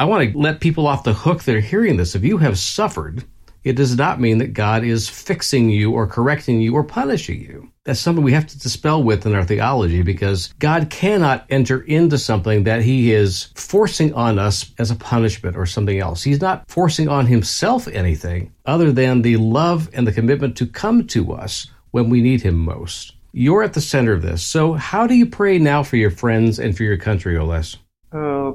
I 0.00 0.04
want 0.04 0.32
to 0.32 0.38
let 0.38 0.60
people 0.60 0.86
off 0.86 1.04
the 1.04 1.12
hook 1.12 1.42
that 1.42 1.54
are 1.54 1.60
hearing 1.60 1.98
this. 1.98 2.14
If 2.14 2.24
you 2.24 2.38
have 2.38 2.58
suffered, 2.58 3.22
it 3.64 3.74
does 3.74 3.98
not 3.98 4.18
mean 4.18 4.38
that 4.38 4.54
God 4.54 4.82
is 4.82 5.10
fixing 5.10 5.68
you 5.68 5.92
or 5.92 6.06
correcting 6.06 6.62
you 6.62 6.74
or 6.74 6.82
punishing 6.82 7.38
you. 7.42 7.70
That's 7.84 8.00
something 8.00 8.24
we 8.24 8.32
have 8.32 8.46
to 8.46 8.58
dispel 8.58 9.02
with 9.02 9.26
in 9.26 9.34
our 9.34 9.44
theology 9.44 10.00
because 10.00 10.54
God 10.58 10.88
cannot 10.88 11.44
enter 11.50 11.82
into 11.82 12.16
something 12.16 12.64
that 12.64 12.80
He 12.80 13.12
is 13.12 13.52
forcing 13.54 14.14
on 14.14 14.38
us 14.38 14.72
as 14.78 14.90
a 14.90 14.96
punishment 14.96 15.54
or 15.54 15.66
something 15.66 15.98
else. 15.98 16.22
He's 16.22 16.40
not 16.40 16.64
forcing 16.70 17.10
on 17.10 17.26
Himself 17.26 17.86
anything 17.86 18.54
other 18.64 18.92
than 18.92 19.20
the 19.20 19.36
love 19.36 19.90
and 19.92 20.06
the 20.06 20.12
commitment 20.12 20.56
to 20.56 20.66
come 20.66 21.06
to 21.08 21.34
us 21.34 21.66
when 21.90 22.08
we 22.08 22.22
need 22.22 22.40
Him 22.40 22.54
most. 22.54 23.16
You're 23.32 23.64
at 23.64 23.74
the 23.74 23.82
center 23.82 24.14
of 24.14 24.22
this. 24.22 24.42
So, 24.42 24.72
how 24.72 25.06
do 25.06 25.12
you 25.12 25.26
pray 25.26 25.58
now 25.58 25.82
for 25.82 25.96
your 25.96 26.10
friends 26.10 26.58
and 26.58 26.74
for 26.74 26.84
your 26.84 26.96
country, 26.96 27.36
Oles? 27.36 27.76
Uh, 28.12 28.52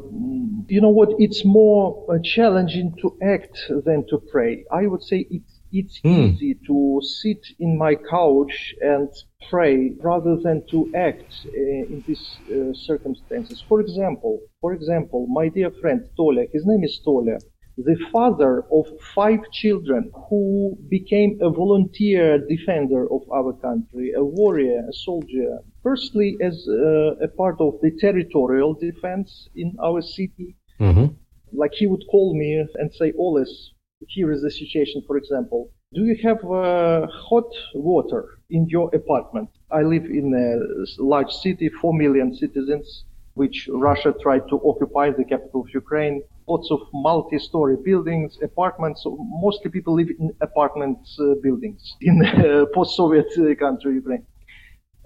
you 0.67 0.81
know 0.81 0.89
what? 0.89 1.09
It's 1.17 1.45
more 1.45 2.05
uh, 2.09 2.19
challenging 2.21 2.95
to 3.01 3.17
act 3.23 3.57
than 3.85 4.05
to 4.09 4.19
pray. 4.31 4.65
I 4.71 4.87
would 4.87 5.01
say 5.01 5.25
it's 5.29 5.55
it's 5.71 5.99
mm. 6.01 6.33
easy 6.33 6.57
to 6.67 7.01
sit 7.03 7.45
in 7.59 7.77
my 7.77 7.95
couch 7.95 8.73
and 8.81 9.09
pray 9.49 9.93
rather 10.01 10.37
than 10.37 10.63
to 10.71 10.89
act 10.95 11.33
uh, 11.45 11.93
in 11.93 12.03
these 12.07 12.37
uh, 12.49 12.73
circumstances. 12.73 13.63
For 13.67 13.81
example, 13.81 14.39
for 14.61 14.73
example, 14.73 15.27
my 15.27 15.49
dear 15.49 15.71
friend 15.81 16.07
Tolia, 16.17 16.47
his 16.53 16.65
name 16.65 16.83
is 16.83 17.01
Tolia 17.05 17.39
the 17.77 17.97
father 18.11 18.63
of 18.71 18.85
five 19.13 19.39
children 19.51 20.11
who 20.29 20.77
became 20.89 21.37
a 21.41 21.49
volunteer 21.49 22.39
defender 22.47 23.05
of 23.11 23.21
our 23.31 23.51
country, 23.53 24.13
a 24.15 24.23
warrior, 24.23 24.81
a 24.89 24.93
soldier. 24.93 25.59
Firstly, 25.83 26.37
as 26.41 26.65
uh, 26.69 27.15
a 27.21 27.27
part 27.27 27.59
of 27.59 27.73
the 27.81 27.91
territorial 27.99 28.73
defense 28.73 29.49
in 29.55 29.75
our 29.83 30.01
city. 30.01 30.55
Mm-hmm. 30.79 31.07
Like 31.51 31.73
he 31.73 31.87
would 31.87 32.03
call 32.09 32.33
me 32.33 32.65
and 32.75 32.93
say, 32.93 33.13
Oles, 33.17 33.73
here 34.07 34.31
is 34.31 34.41
the 34.41 34.51
situation, 34.51 35.03
for 35.05 35.17
example. 35.17 35.69
Do 35.93 36.05
you 36.05 36.17
have 36.23 36.43
uh, 36.43 37.07
hot 37.07 37.49
water 37.73 38.39
in 38.49 38.67
your 38.67 38.93
apartment? 38.93 39.49
I 39.71 39.81
live 39.81 40.05
in 40.05 40.33
a 40.33 41.01
large 41.01 41.31
city, 41.31 41.69
4 41.81 41.93
million 41.93 42.33
citizens, 42.35 43.05
which 43.33 43.69
Russia 43.71 44.13
tried 44.21 44.47
to 44.49 44.61
occupy 44.65 45.11
the 45.11 45.23
capital 45.25 45.61
of 45.61 45.69
Ukraine 45.73 46.21
lots 46.47 46.69
of 46.71 46.79
multi-story 46.93 47.77
buildings, 47.83 48.37
apartments. 48.43 49.03
So 49.03 49.17
mostly 49.19 49.71
people 49.71 49.93
live 49.95 50.09
in 50.19 50.33
apartments 50.41 51.17
uh, 51.19 51.35
buildings 51.41 51.95
in 52.01 52.25
uh, 52.25 52.65
post-Soviet 52.73 53.31
uh, 53.37 53.55
country 53.55 53.95
Ukraine. 53.95 54.25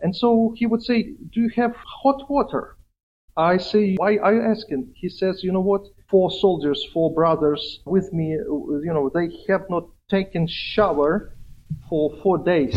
And 0.02 0.15
so 0.15 0.54
he 0.56 0.65
would 0.65 0.84
say, 0.84 0.99
"Do 1.34 1.41
you 1.41 1.52
have 1.56 1.73
hot 1.75 2.30
water?" 2.30 2.78
I 3.36 3.58
say, 3.58 3.95
"Why 3.95 4.17
are 4.17 4.34
you 4.34 4.41
asking?" 4.41 4.93
He 4.95 5.10
says, 5.10 5.43
"You 5.43 5.52
know 5.52 5.65
what? 5.71 5.84
Four 6.10 6.32
soldiers, 6.32 6.80
four 6.93 7.13
brothers 7.13 7.62
with 7.86 8.12
me. 8.13 8.28
You 8.88 8.93
know, 8.95 9.10
they 9.13 9.28
have 9.49 9.65
not 9.69 9.86
taken 10.10 10.47
shower 10.47 11.34
for 11.89 12.04
four 12.23 12.38
days." 12.38 12.75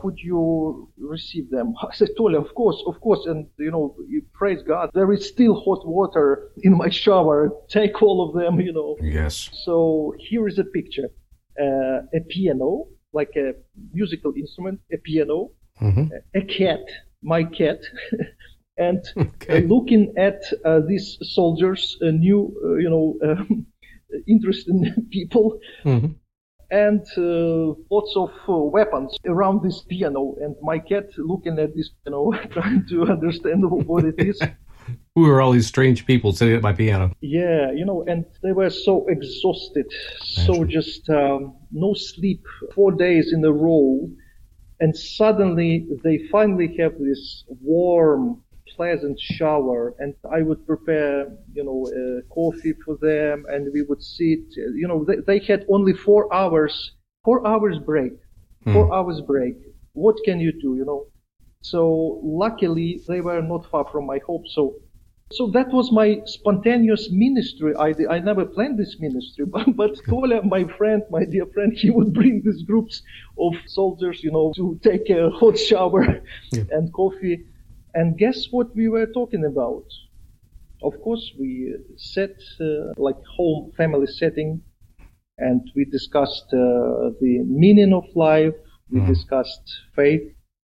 Could 0.00 0.18
you 0.18 0.88
receive 0.98 1.50
them? 1.50 1.74
I 1.82 1.94
said, 1.94 2.08
Tolia, 2.18 2.38
of 2.38 2.54
course, 2.54 2.82
of 2.86 3.00
course. 3.00 3.26
And, 3.26 3.46
you 3.58 3.70
know, 3.70 3.94
you 4.08 4.22
praise 4.32 4.62
God. 4.62 4.90
There 4.94 5.12
is 5.12 5.28
still 5.28 5.54
hot 5.60 5.86
water 5.86 6.50
in 6.62 6.76
my 6.76 6.88
shower. 6.88 7.50
Take 7.68 8.02
all 8.02 8.26
of 8.26 8.34
them, 8.34 8.60
you 8.60 8.72
know. 8.72 8.96
Yes. 9.00 9.50
So 9.64 10.14
here 10.18 10.48
is 10.48 10.58
a 10.58 10.64
picture. 10.64 11.08
Uh, 11.60 12.02
a 12.14 12.20
piano, 12.28 12.86
like 13.12 13.32
a 13.36 13.52
musical 13.92 14.32
instrument, 14.34 14.80
a 14.92 14.96
piano, 14.96 15.50
mm-hmm. 15.82 16.04
a 16.34 16.40
cat, 16.42 16.80
my 17.22 17.44
cat, 17.44 17.80
and 18.78 19.04
okay. 19.18 19.64
uh, 19.64 19.66
looking 19.66 20.14
at 20.16 20.40
uh, 20.64 20.80
these 20.88 21.18
soldiers, 21.20 21.98
new, 22.00 22.56
uh, 22.64 22.74
you 22.76 22.88
know, 22.88 23.36
interesting 24.26 24.94
people. 25.10 25.58
Mm-hmm 25.84 26.12
and 26.70 27.04
uh, 27.16 27.74
lots 27.90 28.14
of 28.16 28.30
uh, 28.48 28.56
weapons 28.56 29.16
around 29.26 29.62
this 29.62 29.82
piano. 29.82 30.34
And 30.40 30.54
my 30.62 30.78
cat 30.78 31.06
looking 31.18 31.58
at 31.58 31.74
this 31.74 31.90
piano, 32.04 32.30
trying 32.50 32.86
to 32.88 33.06
understand 33.06 33.68
what 33.68 34.04
it 34.04 34.14
is. 34.18 34.40
Who 35.14 35.28
are 35.28 35.40
all 35.40 35.52
these 35.52 35.66
strange 35.66 36.06
people 36.06 36.32
sitting 36.32 36.54
at 36.54 36.62
my 36.62 36.72
piano? 36.72 37.12
Yeah, 37.20 37.70
you 37.72 37.84
know, 37.84 38.04
and 38.08 38.24
they 38.42 38.52
were 38.52 38.70
so 38.70 39.06
exhausted, 39.08 39.86
so 40.24 40.64
just 40.64 41.08
um, 41.10 41.54
no 41.70 41.94
sleep, 41.94 42.44
four 42.74 42.92
days 42.92 43.32
in 43.32 43.44
a 43.44 43.52
row. 43.52 44.08
And 44.80 44.96
suddenly 44.96 45.86
they 46.02 46.26
finally 46.32 46.74
have 46.78 46.98
this 46.98 47.44
warm, 47.48 48.42
pleasant 48.80 49.20
shower 49.20 49.94
and 49.98 50.14
I 50.38 50.40
would 50.40 50.66
prepare, 50.66 51.16
you 51.56 51.64
know, 51.68 51.80
uh, 52.00 52.34
coffee 52.34 52.74
for 52.84 52.96
them 53.08 53.44
and 53.52 53.62
we 53.74 53.82
would 53.82 54.02
sit, 54.02 54.44
you 54.80 54.88
know, 54.88 55.04
they, 55.08 55.18
they 55.28 55.38
had 55.50 55.66
only 55.68 55.92
four 55.92 56.22
hours, 56.32 56.74
four 57.26 57.46
hours 57.46 57.76
break, 57.90 58.14
hmm. 58.64 58.72
four 58.72 58.86
hours 58.94 59.20
break. 59.32 59.56
What 59.92 60.16
can 60.24 60.40
you 60.40 60.52
do, 60.52 60.70
you 60.80 60.86
know? 60.86 61.00
So 61.62 62.20
luckily 62.22 63.02
they 63.06 63.20
were 63.20 63.42
not 63.42 63.70
far 63.70 63.84
from 63.92 64.06
my 64.06 64.18
home. 64.26 64.44
So, 64.56 64.62
so 65.30 65.42
that 65.56 65.68
was 65.78 65.92
my 65.92 66.08
spontaneous 66.24 67.10
ministry. 67.12 67.74
I, 67.86 67.92
I 68.08 68.18
never 68.30 68.46
planned 68.46 68.78
this 68.78 68.96
ministry, 68.98 69.44
but, 69.54 69.76
but 69.76 69.92
Tolia, 70.08 70.42
my 70.56 70.64
friend, 70.78 71.02
my 71.10 71.26
dear 71.26 71.44
friend, 71.54 71.70
he 71.74 71.90
would 71.90 72.14
bring 72.14 72.40
these 72.46 72.62
groups 72.62 73.02
of 73.38 73.52
soldiers, 73.66 74.24
you 74.24 74.32
know, 74.32 74.54
to 74.56 74.80
take 74.82 75.10
a 75.10 75.28
hot 75.28 75.58
shower 75.58 76.22
yeah. 76.50 76.64
and 76.70 76.90
coffee 76.94 77.44
and 77.94 78.18
guess 78.18 78.46
what 78.50 78.74
we 78.74 78.88
were 78.88 79.06
talking 79.06 79.44
about? 79.44 79.84
Of 80.82 81.00
course, 81.02 81.32
we 81.38 81.74
set 81.96 82.36
uh, 82.60 82.92
like 82.96 83.22
home 83.36 83.72
family 83.76 84.06
setting, 84.06 84.62
and 85.38 85.60
we 85.76 85.84
discussed 85.84 86.46
uh, 86.52 87.12
the 87.20 87.42
meaning 87.46 87.92
of 87.92 88.04
life. 88.14 88.54
We 88.90 89.00
mm. 89.00 89.06
discussed 89.06 89.66
faith, 89.94 90.22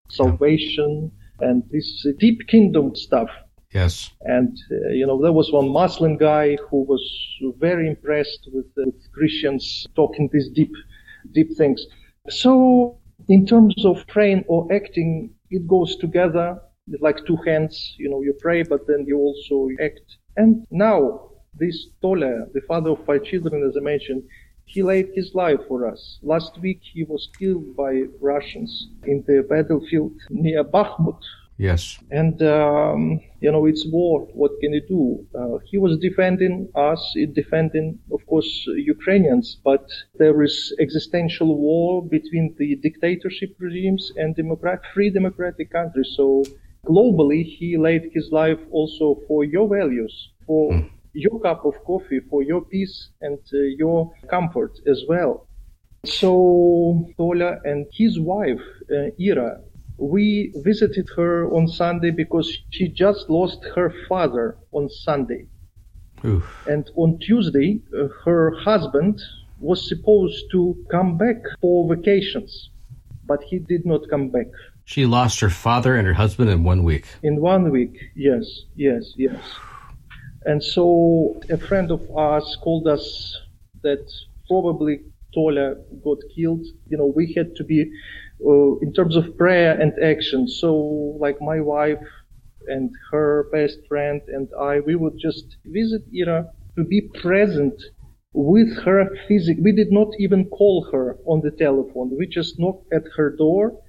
salvation, 0.08 1.12
yeah. 1.40 1.48
and 1.48 1.62
this 1.70 2.06
deep 2.18 2.46
kingdom 2.48 2.94
stuff. 2.94 3.28
Yes. 3.72 4.10
And 4.22 4.56
uh, 4.70 4.88
you 4.92 5.06
know, 5.06 5.20
there 5.20 5.32
was 5.32 5.52
one 5.52 5.68
Muslim 5.68 6.16
guy 6.16 6.56
who 6.70 6.84
was 6.84 7.02
very 7.58 7.86
impressed 7.88 8.48
with, 8.52 8.66
uh, 8.78 8.86
with 8.86 9.12
Christians 9.12 9.86
talking 9.94 10.30
these 10.32 10.48
deep, 10.48 10.72
deep 11.32 11.54
things. 11.56 11.84
So, 12.30 12.98
in 13.28 13.46
terms 13.46 13.84
of 13.84 14.06
praying 14.06 14.44
or 14.48 14.72
acting, 14.72 15.34
it 15.50 15.66
goes 15.66 15.96
together 15.96 16.58
like 17.01 17.25
two 17.27 17.37
hands, 17.46 17.94
you 17.99 18.09
know, 18.09 18.22
you 18.22 18.35
pray, 18.40 18.62
but 18.62 18.87
then 18.87 19.05
you 19.07 19.18
also 19.18 19.68
act. 19.83 20.16
And 20.37 20.66
now, 20.70 21.31
this 21.59 21.87
Tola, 22.03 22.46
the 22.53 22.61
father 22.68 22.90
of 22.90 23.05
five 23.07 23.25
children, 23.25 23.66
as 23.68 23.77
I 23.77 23.81
mentioned, 23.81 24.22
he 24.66 24.83
laid 24.83 25.09
his 25.14 25.35
life 25.35 25.61
for 25.68 25.87
us. 25.87 26.18
Last 26.22 26.59
week 26.61 26.81
he 26.83 27.05
was 27.05 27.29
killed 27.38 27.77
by 27.77 28.03
Russians 28.20 28.88
in 29.05 29.25
the 29.27 29.46
battlefield 29.49 30.12
near 30.29 30.64
Bakhmut. 30.64 31.20
Yes. 31.59 31.99
And, 32.11 32.42
um, 32.42 33.20
you 33.40 33.51
know, 33.51 33.64
it's 33.64 33.87
war. 33.90 34.29
What 34.35 34.53
can 34.61 34.75
you 34.75 34.83
do? 34.87 35.27
Uh, 35.35 35.59
he 35.64 35.79
was 35.79 35.96
defending 35.99 36.68
us, 36.75 37.01
defending, 37.33 37.99
of 38.12 38.27
course, 38.27 38.66
Ukrainians, 38.77 39.57
but 39.64 39.87
there 40.18 40.42
is 40.42 40.75
existential 40.81 41.57
war 41.57 42.05
between 42.07 42.55
the 42.59 42.77
dictatorship 42.77 43.57
regimes 43.59 44.12
and 44.16 44.37
democratic, 44.37 44.85
free 44.92 45.09
democratic 45.09 45.70
countries. 45.70 46.12
So 46.14 46.44
globally, 46.87 47.44
he 47.44 47.77
laid 47.77 48.11
his 48.14 48.31
life 48.33 48.61
also 48.70 49.20
for 49.27 49.44
your 49.44 49.68
values, 49.68 50.31
for 50.46 50.72
mm. 50.72 50.90
your 51.12 51.40
cup 51.40 51.64
of 51.64 51.75
coffee, 51.85 52.20
for 52.31 52.42
your 52.42 52.62
peace 52.62 53.11
and 53.20 53.38
uh, 53.53 53.59
your 53.79 54.12
comfort 54.29 54.72
as 54.87 55.03
well. 55.09 55.46
So 56.05 57.09
Tola 57.16 57.59
and 57.64 57.87
his 57.92 58.20
wife, 58.20 58.61
uh, 58.90 59.11
Ira, 59.20 59.61
we 59.99 60.53
visited 60.57 61.09
her 61.16 61.51
on 61.53 61.66
Sunday 61.66 62.11
because 62.11 62.49
she 62.70 62.88
just 62.88 63.29
lost 63.29 63.64
her 63.75 63.92
father 64.09 64.57
on 64.72 64.88
Sunday. 64.88 65.46
Oof. 66.25 66.44
And 66.68 66.90
on 66.96 67.18
Tuesday, 67.18 67.81
uh, 67.96 68.09
her 68.25 68.53
husband 68.57 69.20
was 69.59 69.88
supposed 69.88 70.44
to 70.53 70.77
come 70.90 71.16
back 71.16 71.37
for 71.61 71.88
vacations, 71.94 72.70
but 73.27 73.42
he 73.42 73.59
did 73.59 73.87
not 73.87 74.09
come 74.09 74.29
back. 74.29 74.49
She 74.88 75.05
lost 75.05 75.40
her 75.40 75.51
father 75.51 75.96
and 75.96 76.07
her 76.07 76.14
husband 76.14 76.49
in 76.49 76.62
one 76.62 76.85
week. 76.85 77.07
In 77.25 77.40
one 77.40 77.72
week, 77.72 77.99
yes, 78.14 78.44
yes, 78.77 79.14
yes. 79.16 79.42
And 80.44 80.62
so 80.62 81.40
a 81.51 81.59
friend 81.59 81.90
of 81.90 82.09
ours 82.16 82.57
called 82.62 82.87
us 82.87 83.37
that 83.83 84.09
probably 84.46 85.01
Tola 85.35 85.75
got 86.05 86.18
killed. 86.37 86.64
You 86.88 86.99
know, 86.99 87.12
we 87.16 87.33
had 87.37 87.57
to 87.57 87.64
be, 87.64 87.90
uh, 88.46 88.77
in 88.79 88.92
terms 88.92 89.16
of 89.16 89.37
prayer 89.37 89.72
and 89.72 89.92
action. 90.01 90.46
So, 90.46 90.72
like 91.18 91.42
my 91.42 91.61
wife 91.61 91.99
and 92.68 92.88
her 93.11 93.49
best 93.51 93.79
friend 93.88 94.20
and 94.29 94.49
I, 94.57 94.79
we 94.79 94.94
would 94.94 95.18
just 95.18 95.57
visit 95.66 96.03
Ira 96.16 96.46
to 96.79 96.85
be 96.85 97.11
present 97.22 97.75
with 98.33 98.70
her 98.85 99.11
physically. 99.27 99.64
We 99.64 99.72
did 99.72 99.90
not 99.90 100.12
even 100.20 100.44
call 100.44 100.88
her 100.92 101.18
on 101.27 101.40
the 101.42 101.51
telephone. 101.51 102.16
We 102.16 102.29
just 102.29 102.61
knocked 102.61 102.87
at 102.92 103.03
her 103.16 103.35
door 103.37 103.83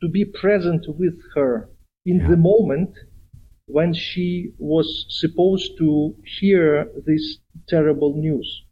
to 0.00 0.08
be 0.08 0.24
present 0.24 0.86
with 0.88 1.18
her 1.34 1.70
in 2.04 2.20
yeah. 2.20 2.28
the 2.28 2.36
moment 2.36 2.90
when 3.66 3.92
she 3.94 4.52
was 4.58 5.06
supposed 5.08 5.76
to 5.78 6.14
hear 6.40 6.90
this 7.06 7.38
terrible 7.68 8.16
news. 8.16 8.64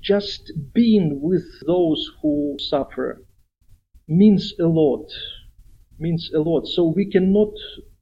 Just 0.00 0.52
being 0.72 1.20
with 1.20 1.44
those 1.66 2.10
who 2.22 2.56
suffer 2.58 3.22
means 4.08 4.54
a 4.60 4.66
lot, 4.66 5.10
means 5.98 6.30
a 6.34 6.38
lot. 6.38 6.66
So 6.66 6.86
we 6.86 7.10
cannot 7.10 7.52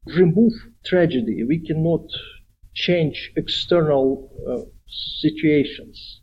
remove 0.07 0.53
tragedy. 0.85 1.45
We 1.45 1.61
cannot 1.61 2.07
change 2.75 3.33
external 3.37 4.31
uh, 4.49 4.69
situations. 4.87 6.21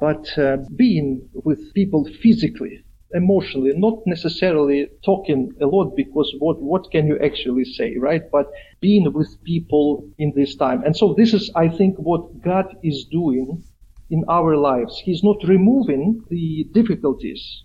But 0.00 0.38
uh, 0.38 0.58
being 0.76 1.28
with 1.32 1.74
people 1.74 2.04
physically 2.22 2.85
emotionally, 3.12 3.72
not 3.76 3.98
necessarily 4.06 4.88
talking 5.04 5.52
a 5.60 5.66
lot 5.66 5.94
because 5.96 6.34
what, 6.38 6.60
what 6.60 6.90
can 6.90 7.06
you 7.06 7.18
actually 7.22 7.64
say, 7.64 7.96
right? 7.98 8.22
But 8.30 8.50
being 8.80 9.12
with 9.12 9.42
people 9.44 10.08
in 10.18 10.32
this 10.34 10.56
time. 10.56 10.82
And 10.84 10.96
so 10.96 11.14
this 11.14 11.32
is, 11.32 11.50
I 11.54 11.68
think, 11.68 11.96
what 11.96 12.42
God 12.42 12.66
is 12.82 13.04
doing 13.04 13.62
in 14.10 14.24
our 14.28 14.56
lives. 14.56 14.98
He's 14.98 15.22
not 15.22 15.36
removing 15.46 16.22
the 16.30 16.64
difficulties, 16.72 17.64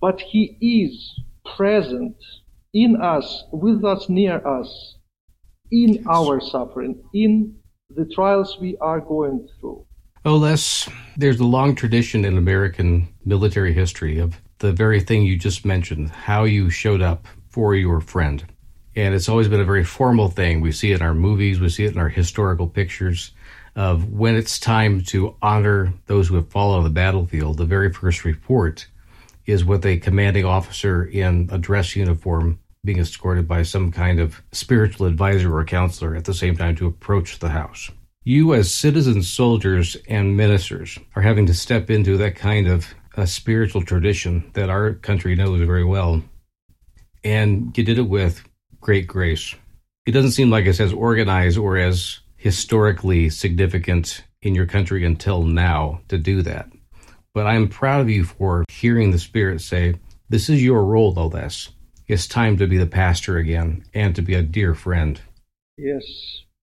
but 0.00 0.20
He 0.20 0.56
is 0.60 1.20
present 1.56 2.16
in 2.72 3.00
us, 3.00 3.44
with 3.52 3.84
us, 3.84 4.08
near 4.08 4.46
us, 4.46 4.96
in 5.70 6.04
our 6.08 6.40
suffering, 6.40 7.02
in 7.14 7.54
the 7.90 8.04
trials 8.14 8.58
we 8.60 8.76
are 8.80 9.00
going 9.00 9.48
through. 9.60 9.86
Oh, 10.24 10.36
Les, 10.36 10.88
there's 11.16 11.40
a 11.40 11.44
long 11.44 11.74
tradition 11.74 12.24
in 12.24 12.38
American 12.38 13.08
military 13.24 13.74
history 13.74 14.18
of 14.18 14.40
the 14.64 14.72
very 14.72 14.98
thing 14.98 15.22
you 15.24 15.36
just 15.36 15.66
mentioned, 15.66 16.08
how 16.08 16.44
you 16.44 16.70
showed 16.70 17.02
up 17.02 17.28
for 17.50 17.74
your 17.74 18.00
friend. 18.00 18.42
And 18.96 19.14
it's 19.14 19.28
always 19.28 19.46
been 19.46 19.60
a 19.60 19.64
very 19.64 19.84
formal 19.84 20.30
thing. 20.30 20.62
We 20.62 20.72
see 20.72 20.92
it 20.92 21.00
in 21.00 21.02
our 21.02 21.12
movies, 21.12 21.60
we 21.60 21.68
see 21.68 21.84
it 21.84 21.92
in 21.92 21.98
our 21.98 22.08
historical 22.08 22.66
pictures 22.66 23.32
of 23.76 24.10
when 24.10 24.36
it's 24.36 24.58
time 24.58 25.02
to 25.02 25.36
honor 25.42 25.92
those 26.06 26.28
who 26.28 26.36
have 26.36 26.48
fallen 26.48 26.78
on 26.78 26.84
the 26.84 26.88
battlefield. 26.88 27.58
The 27.58 27.66
very 27.66 27.92
first 27.92 28.24
report 28.24 28.86
is 29.44 29.66
with 29.66 29.84
a 29.84 29.98
commanding 29.98 30.46
officer 30.46 31.04
in 31.04 31.50
a 31.52 31.58
dress 31.58 31.94
uniform 31.94 32.58
being 32.86 33.00
escorted 33.00 33.46
by 33.46 33.64
some 33.64 33.92
kind 33.92 34.18
of 34.18 34.40
spiritual 34.52 35.06
advisor 35.06 35.54
or 35.54 35.64
counselor 35.64 36.16
at 36.16 36.24
the 36.24 36.32
same 36.32 36.56
time 36.56 36.74
to 36.76 36.86
approach 36.86 37.38
the 37.38 37.50
house. 37.50 37.90
You, 38.22 38.54
as 38.54 38.72
citizen 38.72 39.22
soldiers 39.22 39.98
and 40.08 40.38
ministers, 40.38 40.98
are 41.16 41.20
having 41.20 41.44
to 41.44 41.54
step 41.54 41.90
into 41.90 42.16
that 42.16 42.36
kind 42.36 42.66
of 42.66 42.94
a 43.16 43.26
spiritual 43.26 43.82
tradition 43.82 44.50
that 44.54 44.70
our 44.70 44.94
country 44.94 45.34
knows 45.34 45.60
very 45.60 45.84
well. 45.84 46.22
And 47.22 47.76
you 47.76 47.84
did 47.84 47.98
it 47.98 48.08
with 48.08 48.44
great 48.80 49.06
grace. 49.06 49.54
It 50.06 50.12
doesn't 50.12 50.32
seem 50.32 50.50
like 50.50 50.66
it's 50.66 50.80
as 50.80 50.92
organized 50.92 51.56
or 51.56 51.78
as 51.78 52.20
historically 52.36 53.30
significant 53.30 54.22
in 54.42 54.54
your 54.54 54.66
country 54.66 55.04
until 55.04 55.42
now 55.42 56.00
to 56.08 56.18
do 56.18 56.42
that. 56.42 56.68
But 57.32 57.46
I'm 57.46 57.68
proud 57.68 58.02
of 58.02 58.10
you 58.10 58.24
for 58.24 58.64
hearing 58.68 59.10
the 59.10 59.18
Spirit 59.18 59.60
say, 59.60 59.94
This 60.28 60.48
is 60.48 60.62
your 60.62 60.84
role, 60.84 61.12
though, 61.12 61.30
this. 61.30 61.70
It's 62.06 62.28
time 62.28 62.58
to 62.58 62.66
be 62.66 62.76
the 62.76 62.86
pastor 62.86 63.38
again 63.38 63.84
and 63.94 64.14
to 64.14 64.22
be 64.22 64.34
a 64.34 64.42
dear 64.42 64.74
friend. 64.74 65.20
Yes, 65.78 66.04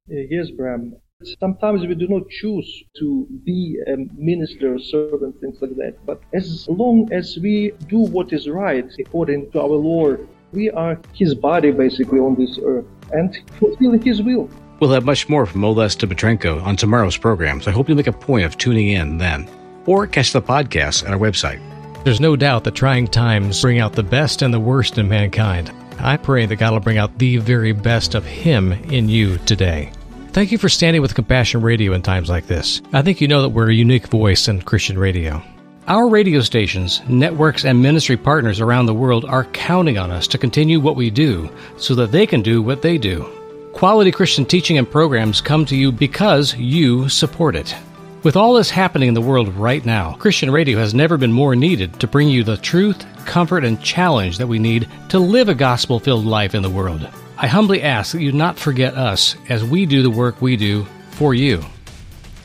it 0.07 0.27
is, 0.29 0.51
Bram. 0.51 0.95
Sometimes 1.39 1.81
we 1.81 1.93
do 1.93 2.07
not 2.07 2.27
choose 2.29 2.84
to 2.97 3.27
be 3.45 3.77
a 3.88 3.95
minister, 4.15 4.75
or 4.75 4.79
servant, 4.79 5.39
things 5.39 5.57
like 5.62 5.75
that. 5.75 5.95
But 6.05 6.21
as 6.34 6.67
long 6.67 7.12
as 7.12 7.38
we 7.41 7.73
do 7.88 7.99
what 7.99 8.34
is 8.34 8.49
right 8.49 8.86
according 8.99 9.51
to 9.51 9.62
our 9.62 9.67
Lord, 9.67 10.27
we 10.51 10.71
are 10.71 10.99
His 11.13 11.36
body 11.36 11.71
basically 11.71 12.19
on 12.19 12.36
this 12.36 12.60
earth 12.65 12.86
and 13.12 13.38
fulfilling 13.60 14.01
His 14.01 14.21
will. 14.21 14.49
We'll 14.79 14.91
have 14.91 15.05
much 15.05 15.29
more 15.29 15.45
from 15.45 15.63
Oles 15.63 15.95
Dmytrenko 15.95 16.63
on 16.63 16.75
tomorrow's 16.75 17.17
program, 17.17 17.62
so 17.62 17.69
I 17.69 17.73
hope 17.73 17.88
you 17.88 17.93
make 17.93 18.07
a 18.07 18.12
point 18.12 18.45
of 18.45 18.57
tuning 18.57 18.88
in 18.88 19.19
then, 19.19 19.47
or 19.86 20.07
catch 20.07 20.34
the 20.34 20.41
podcast 20.41 21.05
on 21.05 21.13
our 21.13 21.19
website. 21.19 21.62
There's 22.03 22.19
no 22.19 22.36
doubt 22.36 22.63
that 22.63 22.73
trying 22.73 23.07
times 23.07 23.62
bring 23.62 23.79
out 23.79 23.93
the 23.93 24.01
best 24.01 24.41
and 24.41 24.51
the 24.51 24.60
worst 24.60 24.97
in 24.97 25.07
mankind. 25.07 25.71
I 25.99 26.17
pray 26.17 26.47
that 26.47 26.55
God 26.55 26.73
will 26.73 26.79
bring 26.79 26.97
out 26.97 27.19
the 27.19 27.38
very 27.38 27.73
best 27.73 28.15
of 28.15 28.25
Him 28.25 28.71
in 28.71 29.07
you 29.07 29.38
today. 29.39 29.91
Thank 30.33 30.53
you 30.53 30.57
for 30.57 30.69
standing 30.69 31.01
with 31.01 31.13
Compassion 31.13 31.61
Radio 31.61 31.91
in 31.91 32.01
times 32.01 32.29
like 32.29 32.47
this. 32.47 32.81
I 32.93 33.01
think 33.01 33.19
you 33.19 33.27
know 33.27 33.41
that 33.41 33.49
we're 33.49 33.69
a 33.69 33.73
unique 33.73 34.07
voice 34.07 34.47
in 34.47 34.61
Christian 34.61 34.97
radio. 34.97 35.43
Our 35.89 36.07
radio 36.07 36.39
stations, 36.39 37.01
networks, 37.09 37.65
and 37.65 37.81
ministry 37.81 38.15
partners 38.15 38.61
around 38.61 38.85
the 38.85 38.93
world 38.93 39.25
are 39.25 39.43
counting 39.43 39.97
on 39.97 40.09
us 40.09 40.27
to 40.27 40.37
continue 40.37 40.79
what 40.79 40.95
we 40.95 41.09
do 41.09 41.49
so 41.75 41.95
that 41.95 42.13
they 42.13 42.25
can 42.25 42.41
do 42.41 42.61
what 42.61 42.81
they 42.81 42.97
do. 42.97 43.25
Quality 43.73 44.09
Christian 44.09 44.45
teaching 44.45 44.77
and 44.77 44.89
programs 44.89 45.41
come 45.41 45.65
to 45.65 45.75
you 45.75 45.91
because 45.91 46.55
you 46.55 47.09
support 47.09 47.53
it. 47.53 47.75
With 48.23 48.37
all 48.37 48.53
this 48.53 48.69
happening 48.69 49.09
in 49.09 49.13
the 49.13 49.19
world 49.19 49.53
right 49.55 49.85
now, 49.85 50.13
Christian 50.13 50.49
radio 50.49 50.79
has 50.79 50.93
never 50.93 51.17
been 51.17 51.33
more 51.33 51.57
needed 51.57 51.99
to 51.99 52.07
bring 52.07 52.29
you 52.29 52.45
the 52.45 52.55
truth, 52.55 53.05
comfort, 53.25 53.65
and 53.65 53.83
challenge 53.83 54.37
that 54.37 54.47
we 54.47 54.59
need 54.59 54.87
to 55.09 55.19
live 55.19 55.49
a 55.49 55.55
gospel 55.55 55.99
filled 55.99 56.25
life 56.25 56.55
in 56.55 56.63
the 56.63 56.69
world. 56.69 57.09
I 57.43 57.47
humbly 57.47 57.82
ask 57.82 58.12
that 58.12 58.21
you 58.21 58.32
not 58.32 58.60
forget 58.60 58.93
us 58.93 59.36
as 59.49 59.63
we 59.63 59.88
do 59.88 60.04
the 60.04 60.12
work 60.12 60.43
we 60.43 60.56
do 60.56 60.86
for 61.10 61.34
you. 61.34 61.63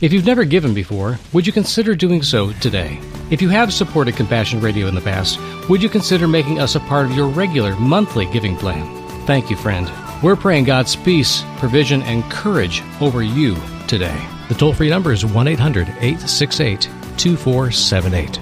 If 0.01 0.11
you've 0.11 0.25
never 0.25 0.43
given 0.43 0.73
before, 0.73 1.19
would 1.33 1.45
you 1.45 1.53
consider 1.53 1.93
doing 1.93 2.23
so 2.23 2.51
today? 2.53 2.99
If 3.29 3.39
you 3.39 3.49
have 3.49 3.71
supported 3.71 4.15
Compassion 4.15 4.59
Radio 4.59 4.87
in 4.87 4.95
the 4.95 5.01
past, 5.01 5.39
would 5.69 5.83
you 5.83 5.89
consider 5.89 6.27
making 6.27 6.59
us 6.59 6.73
a 6.73 6.79
part 6.79 7.05
of 7.05 7.15
your 7.15 7.27
regular 7.27 7.75
monthly 7.75 8.25
giving 8.31 8.57
plan? 8.57 8.87
Thank 9.27 9.51
you, 9.51 9.55
friend. 9.55 9.87
We're 10.23 10.35
praying 10.35 10.63
God's 10.63 10.95
peace, 10.95 11.43
provision, 11.57 12.01
and 12.01 12.23
courage 12.31 12.81
over 12.99 13.21
you 13.21 13.55
today. 13.87 14.19
The 14.49 14.55
toll 14.55 14.73
free 14.73 14.89
number 14.89 15.11
is 15.11 15.23
1 15.23 15.47
800 15.47 15.89
868 15.89 16.89
2478. 17.17 18.39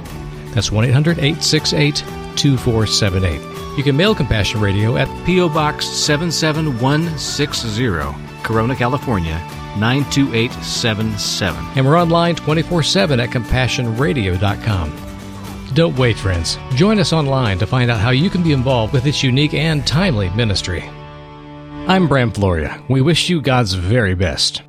That's 0.54 0.72
1 0.72 0.86
800 0.86 1.18
868 1.18 1.98
2478. 2.38 3.55
You 3.78 3.84
can 3.84 3.98
mail 3.98 4.16
Compassion 4.16 4.62
Radio 4.62 4.96
at 4.96 5.10
P.O. 5.26 5.50
Box 5.50 5.86
77160, 5.86 8.44
Corona, 8.44 8.76
California 8.76 9.38
92877. 9.78 11.66
And 11.76 11.86
we're 11.86 12.00
online 12.00 12.36
24 12.36 12.84
7 12.84 13.20
at 13.20 13.30
CompassionRadio.com. 13.30 15.02
Don't 15.74 15.98
wait, 15.98 16.18
friends. 16.18 16.58
Join 16.76 17.00
us 17.00 17.12
online 17.12 17.58
to 17.60 17.68
find 17.68 17.92
out 17.92 18.00
how 18.00 18.12
you 18.12 18.30
can 18.30 18.44
be 18.44 18.54
involved 18.54 18.94
with 18.94 19.04
this 19.04 19.22
unique 19.24 19.54
and 19.54 19.86
timely 19.86 20.30
ministry. 20.30 20.84
I'm 21.88 22.08
Bram 22.08 22.32
Floria. 22.32 22.82
We 22.90 23.02
wish 23.02 23.30
you 23.30 23.42
God's 23.42 23.74
very 23.74 24.16
best. 24.16 24.62